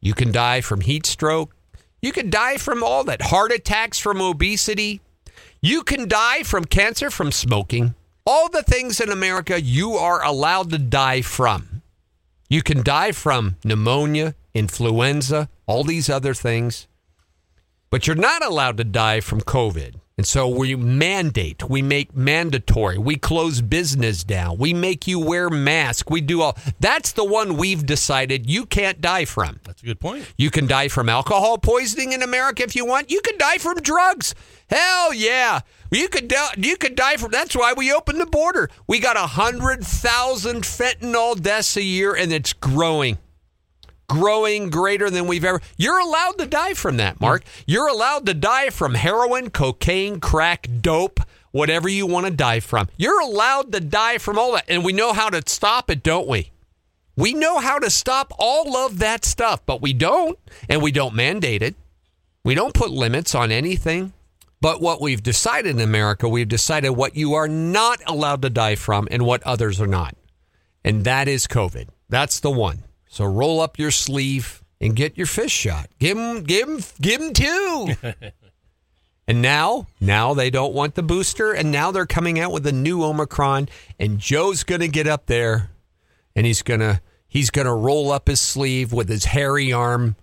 You 0.00 0.14
can 0.14 0.32
die 0.32 0.60
from 0.60 0.80
heat 0.80 1.06
stroke. 1.06 1.54
You 2.00 2.12
can 2.12 2.30
die 2.30 2.58
from 2.58 2.82
all 2.82 3.04
that. 3.04 3.22
Heart 3.22 3.52
attacks 3.52 3.98
from 3.98 4.20
obesity. 4.20 5.00
You 5.60 5.82
can 5.82 6.08
die 6.08 6.44
from 6.44 6.64
cancer 6.64 7.10
from 7.10 7.32
smoking. 7.32 7.94
All 8.24 8.48
the 8.48 8.62
things 8.62 9.00
in 9.00 9.10
America 9.10 9.60
you 9.60 9.94
are 9.94 10.22
allowed 10.22 10.70
to 10.70 10.78
die 10.78 11.22
from. 11.22 11.82
You 12.48 12.62
can 12.62 12.82
die 12.82 13.12
from 13.12 13.56
pneumonia, 13.64 14.34
influenza, 14.54 15.48
all 15.66 15.84
these 15.84 16.08
other 16.08 16.34
things. 16.34 16.86
But 17.90 18.06
you're 18.06 18.16
not 18.16 18.44
allowed 18.44 18.76
to 18.76 18.84
die 18.84 19.20
from 19.20 19.40
COVID. 19.40 19.96
And 20.18 20.26
so 20.26 20.48
we 20.48 20.74
mandate, 20.74 21.70
we 21.70 21.80
make 21.80 22.12
mandatory, 22.12 22.98
we 22.98 23.14
close 23.14 23.60
business 23.60 24.24
down, 24.24 24.58
we 24.58 24.74
make 24.74 25.06
you 25.06 25.20
wear 25.20 25.48
masks, 25.48 26.10
we 26.10 26.20
do 26.20 26.42
all. 26.42 26.58
That's 26.80 27.12
the 27.12 27.24
one 27.24 27.56
we've 27.56 27.86
decided 27.86 28.50
you 28.50 28.66
can't 28.66 29.00
die 29.00 29.26
from. 29.26 29.60
That's 29.62 29.80
a 29.80 29.86
good 29.86 30.00
point. 30.00 30.26
You 30.36 30.50
can 30.50 30.66
die 30.66 30.88
from 30.88 31.08
alcohol 31.08 31.56
poisoning 31.56 32.14
in 32.14 32.24
America 32.24 32.64
if 32.64 32.74
you 32.74 32.84
want. 32.84 33.12
You 33.12 33.20
can 33.20 33.38
die 33.38 33.58
from 33.58 33.76
drugs. 33.76 34.34
Hell 34.68 35.14
yeah. 35.14 35.60
You 35.92 36.08
could 36.08 36.26
die, 36.26 36.54
you 36.56 36.76
could 36.76 36.96
die 36.96 37.16
from 37.16 37.30
that's 37.30 37.54
why 37.54 37.74
we 37.74 37.92
opened 37.92 38.20
the 38.20 38.26
border. 38.26 38.70
We 38.88 38.98
got 38.98 39.16
a 39.16 39.20
hundred 39.20 39.84
thousand 39.84 40.64
fentanyl 40.64 41.40
deaths 41.40 41.76
a 41.76 41.82
year 41.82 42.16
and 42.16 42.32
it's 42.32 42.52
growing. 42.52 43.18
Growing 44.08 44.70
greater 44.70 45.10
than 45.10 45.26
we've 45.26 45.44
ever. 45.44 45.60
You're 45.76 45.98
allowed 45.98 46.38
to 46.38 46.46
die 46.46 46.74
from 46.74 46.96
that, 46.96 47.20
Mark. 47.20 47.44
You're 47.66 47.88
allowed 47.88 48.24
to 48.26 48.34
die 48.34 48.70
from 48.70 48.94
heroin, 48.94 49.50
cocaine, 49.50 50.18
crack, 50.18 50.66
dope, 50.80 51.20
whatever 51.50 51.88
you 51.88 52.06
want 52.06 52.26
to 52.26 52.32
die 52.32 52.60
from. 52.60 52.88
You're 52.96 53.20
allowed 53.20 53.72
to 53.72 53.80
die 53.80 54.18
from 54.18 54.38
all 54.38 54.52
that. 54.52 54.64
And 54.68 54.82
we 54.82 54.92
know 54.92 55.12
how 55.12 55.28
to 55.28 55.42
stop 55.46 55.90
it, 55.90 56.02
don't 56.02 56.26
we? 56.26 56.52
We 57.16 57.34
know 57.34 57.58
how 57.58 57.78
to 57.80 57.90
stop 57.90 58.32
all 58.38 58.76
of 58.76 58.98
that 59.00 59.24
stuff, 59.24 59.66
but 59.66 59.82
we 59.82 59.92
don't, 59.92 60.38
and 60.68 60.80
we 60.80 60.92
don't 60.92 61.14
mandate 61.14 61.62
it. 61.62 61.74
We 62.44 62.54
don't 62.54 62.74
put 62.74 62.90
limits 62.90 63.34
on 63.34 63.50
anything. 63.50 64.12
But 64.60 64.80
what 64.80 65.00
we've 65.00 65.22
decided 65.22 65.76
in 65.76 65.80
America, 65.80 66.28
we've 66.28 66.48
decided 66.48 66.90
what 66.90 67.14
you 67.14 67.34
are 67.34 67.48
not 67.48 68.00
allowed 68.06 68.42
to 68.42 68.50
die 68.50 68.74
from 68.74 69.06
and 69.10 69.24
what 69.24 69.42
others 69.42 69.80
are 69.80 69.86
not. 69.86 70.16
And 70.84 71.04
that 71.04 71.28
is 71.28 71.46
COVID. 71.46 71.88
That's 72.08 72.40
the 72.40 72.50
one. 72.50 72.84
So 73.18 73.24
roll 73.24 73.60
up 73.60 73.80
your 73.80 73.90
sleeve 73.90 74.62
and 74.80 74.94
get 74.94 75.16
your 75.16 75.26
fish 75.26 75.50
shot. 75.50 75.90
Give 75.98 76.16
them, 76.16 76.44
give 76.44 76.68
them, 76.68 76.80
give 77.00 77.20
them 77.20 77.32
two. 77.32 77.96
and 79.26 79.42
now, 79.42 79.88
now 80.00 80.34
they 80.34 80.50
don't 80.50 80.72
want 80.72 80.94
the 80.94 81.02
booster, 81.02 81.52
and 81.52 81.72
now 81.72 81.90
they're 81.90 82.06
coming 82.06 82.38
out 82.38 82.52
with 82.52 82.64
a 82.64 82.70
new 82.70 83.02
Omicron. 83.02 83.70
And 83.98 84.20
Joe's 84.20 84.62
going 84.62 84.82
to 84.82 84.86
get 84.86 85.08
up 85.08 85.26
there, 85.26 85.70
and 86.36 86.46
he's 86.46 86.62
gonna 86.62 87.00
he's 87.26 87.50
gonna 87.50 87.74
roll 87.74 88.12
up 88.12 88.28
his 88.28 88.40
sleeve 88.40 88.92
with 88.92 89.08
his 89.08 89.24
hairy 89.24 89.72
arm, 89.72 90.14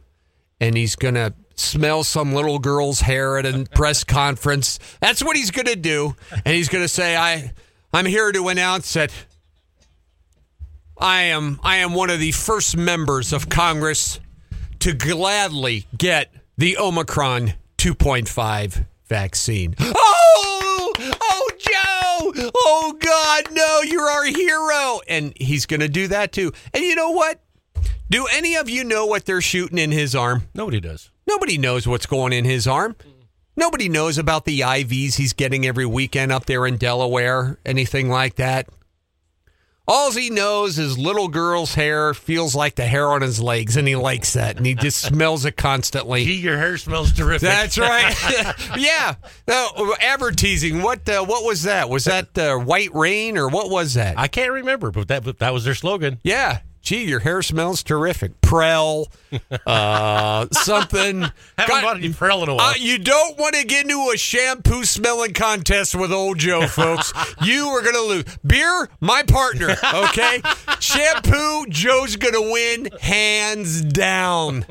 and 0.61 0.77
he's 0.77 0.95
gonna 0.95 1.33
smell 1.55 2.05
some 2.05 2.33
little 2.33 2.59
girl's 2.59 3.01
hair 3.01 3.37
at 3.37 3.45
a 3.45 3.67
press 3.75 4.03
conference. 4.05 4.79
That's 5.01 5.21
what 5.21 5.35
he's 5.35 5.51
gonna 5.51 5.75
do, 5.75 6.15
and 6.31 6.55
he's 6.55 6.69
gonna 6.69 6.87
say, 6.87 7.17
"I 7.17 7.51
I'm 7.91 8.05
here 8.05 8.31
to 8.31 8.47
announce 8.47 8.93
that." 8.93 9.11
I 10.97 11.23
am 11.23 11.59
I 11.63 11.77
am 11.77 11.93
one 11.93 12.09
of 12.09 12.19
the 12.19 12.31
first 12.31 12.77
members 12.77 13.33
of 13.33 13.49
Congress 13.49 14.19
to 14.79 14.93
gladly 14.93 15.87
get 15.97 16.33
the 16.57 16.77
Omicron 16.77 17.53
2.5 17.77 18.85
vaccine. 19.07 19.75
Oh, 19.79 20.93
oh 20.99 21.49
Joe. 21.57 22.51
Oh 22.55 22.97
god, 22.99 23.51
no, 23.51 23.81
you're 23.81 24.09
our 24.09 24.25
hero. 24.25 25.01
And 25.07 25.33
he's 25.35 25.65
going 25.65 25.81
to 25.81 25.89
do 25.89 26.07
that 26.07 26.31
too. 26.31 26.51
And 26.73 26.83
you 26.83 26.95
know 26.95 27.11
what? 27.11 27.41
Do 28.09 28.27
any 28.31 28.55
of 28.55 28.69
you 28.69 28.83
know 28.83 29.05
what 29.05 29.25
they're 29.25 29.41
shooting 29.41 29.77
in 29.77 29.91
his 29.91 30.15
arm? 30.15 30.43
Nobody 30.53 30.79
does. 30.79 31.11
Nobody 31.27 31.57
knows 31.57 31.87
what's 31.87 32.05
going 32.05 32.33
in 32.33 32.45
his 32.45 32.67
arm. 32.67 32.95
Nobody 33.57 33.89
knows 33.89 34.17
about 34.17 34.45
the 34.45 34.61
IVs 34.61 35.15
he's 35.15 35.33
getting 35.33 35.65
every 35.65 35.85
weekend 35.85 36.31
up 36.31 36.45
there 36.45 36.65
in 36.67 36.77
Delaware, 36.77 37.57
anything 37.65 38.09
like 38.09 38.35
that. 38.35 38.69
All 39.87 40.11
he 40.11 40.31
knows 40.31 40.79
is 40.79 40.97
little 40.97 41.27
girl's 41.27 41.75
hair 41.75 42.13
feels 42.15 42.55
like 42.55 42.73
the 42.75 42.85
hair 42.87 43.07
on 43.11 43.21
his 43.21 43.39
legs, 43.39 43.77
and 43.77 43.87
he 43.87 43.95
likes 43.95 44.33
that, 44.33 44.57
and 44.57 44.65
he 44.65 44.73
just 44.73 44.99
smells 45.07 45.45
it 45.45 45.57
constantly. 45.57 46.25
Gee, 46.25 46.37
your 46.37 46.57
hair 46.57 46.77
smells 46.77 47.11
terrific. 47.11 47.47
That's 47.47 47.77
right. 47.77 48.15
yeah. 48.77 49.15
No, 49.47 49.95
advertising. 50.01 50.81
What? 50.81 51.07
Uh, 51.07 51.23
what 51.23 51.43
was 51.43 51.63
that? 51.63 51.89
Was 51.89 52.05
that 52.05 52.35
uh, 52.37 52.57
White 52.57 52.93
Rain 52.95 53.37
or 53.37 53.47
what 53.47 53.69
was 53.69 53.93
that? 53.93 54.17
I 54.17 54.27
can't 54.27 54.51
remember, 54.51 54.89
but 54.91 55.07
that 55.09 55.23
but 55.23 55.37
that 55.39 55.53
was 55.53 55.65
their 55.65 55.75
slogan. 55.75 56.19
yeah. 56.23 56.61
Gee, 56.85 57.03
your 57.05 57.19
hair 57.21 57.41
smells 57.41 57.81
terrific. 57.81 58.39
Prell, 58.41 59.07
uh, 59.65 60.45
something. 60.51 61.21
Haven't 61.21 61.33
God- 61.57 61.81
bought 61.81 61.97
any 61.97 62.13
Prell 62.13 62.43
in 62.43 62.49
a 62.49 62.53
while. 62.53 62.67
Uh, 62.69 62.73
you 62.77 62.99
don't 62.99 63.39
want 63.39 63.55
to 63.55 63.65
get 63.65 63.85
into 63.85 64.11
a 64.13 64.17
shampoo 64.17 64.83
smelling 64.85 65.33
contest 65.33 65.95
with 65.95 66.11
old 66.11 66.37
Joe, 66.37 66.67
folks. 66.67 67.11
you 67.41 67.65
are 67.69 67.81
going 67.81 67.95
to 67.95 68.01
lose. 68.03 68.37
Beer, 68.45 68.87
my 69.01 69.23
partner, 69.23 69.75
okay? 69.95 70.41
shampoo, 70.79 71.65
Joe's 71.69 72.17
going 72.17 72.35
to 72.35 72.51
win 72.53 72.89
hands 73.01 73.81
down. 73.81 74.65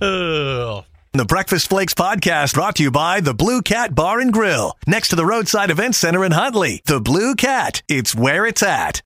Ugh. 0.00 0.84
The 1.12 1.24
Breakfast 1.24 1.68
Flakes 1.68 1.94
podcast 1.94 2.54
brought 2.54 2.74
to 2.76 2.82
you 2.82 2.90
by 2.90 3.20
the 3.20 3.34
Blue 3.34 3.62
Cat 3.62 3.94
Bar 3.94 4.20
and 4.20 4.32
Grill, 4.32 4.76
next 4.86 5.08
to 5.08 5.16
the 5.16 5.24
Roadside 5.24 5.70
Event 5.70 5.94
Center 5.94 6.24
in 6.24 6.32
Huntley. 6.32 6.82
The 6.84 7.00
Blue 7.00 7.34
Cat, 7.34 7.82
it's 7.88 8.14
where 8.14 8.46
it's 8.46 8.62
at. 8.62 9.00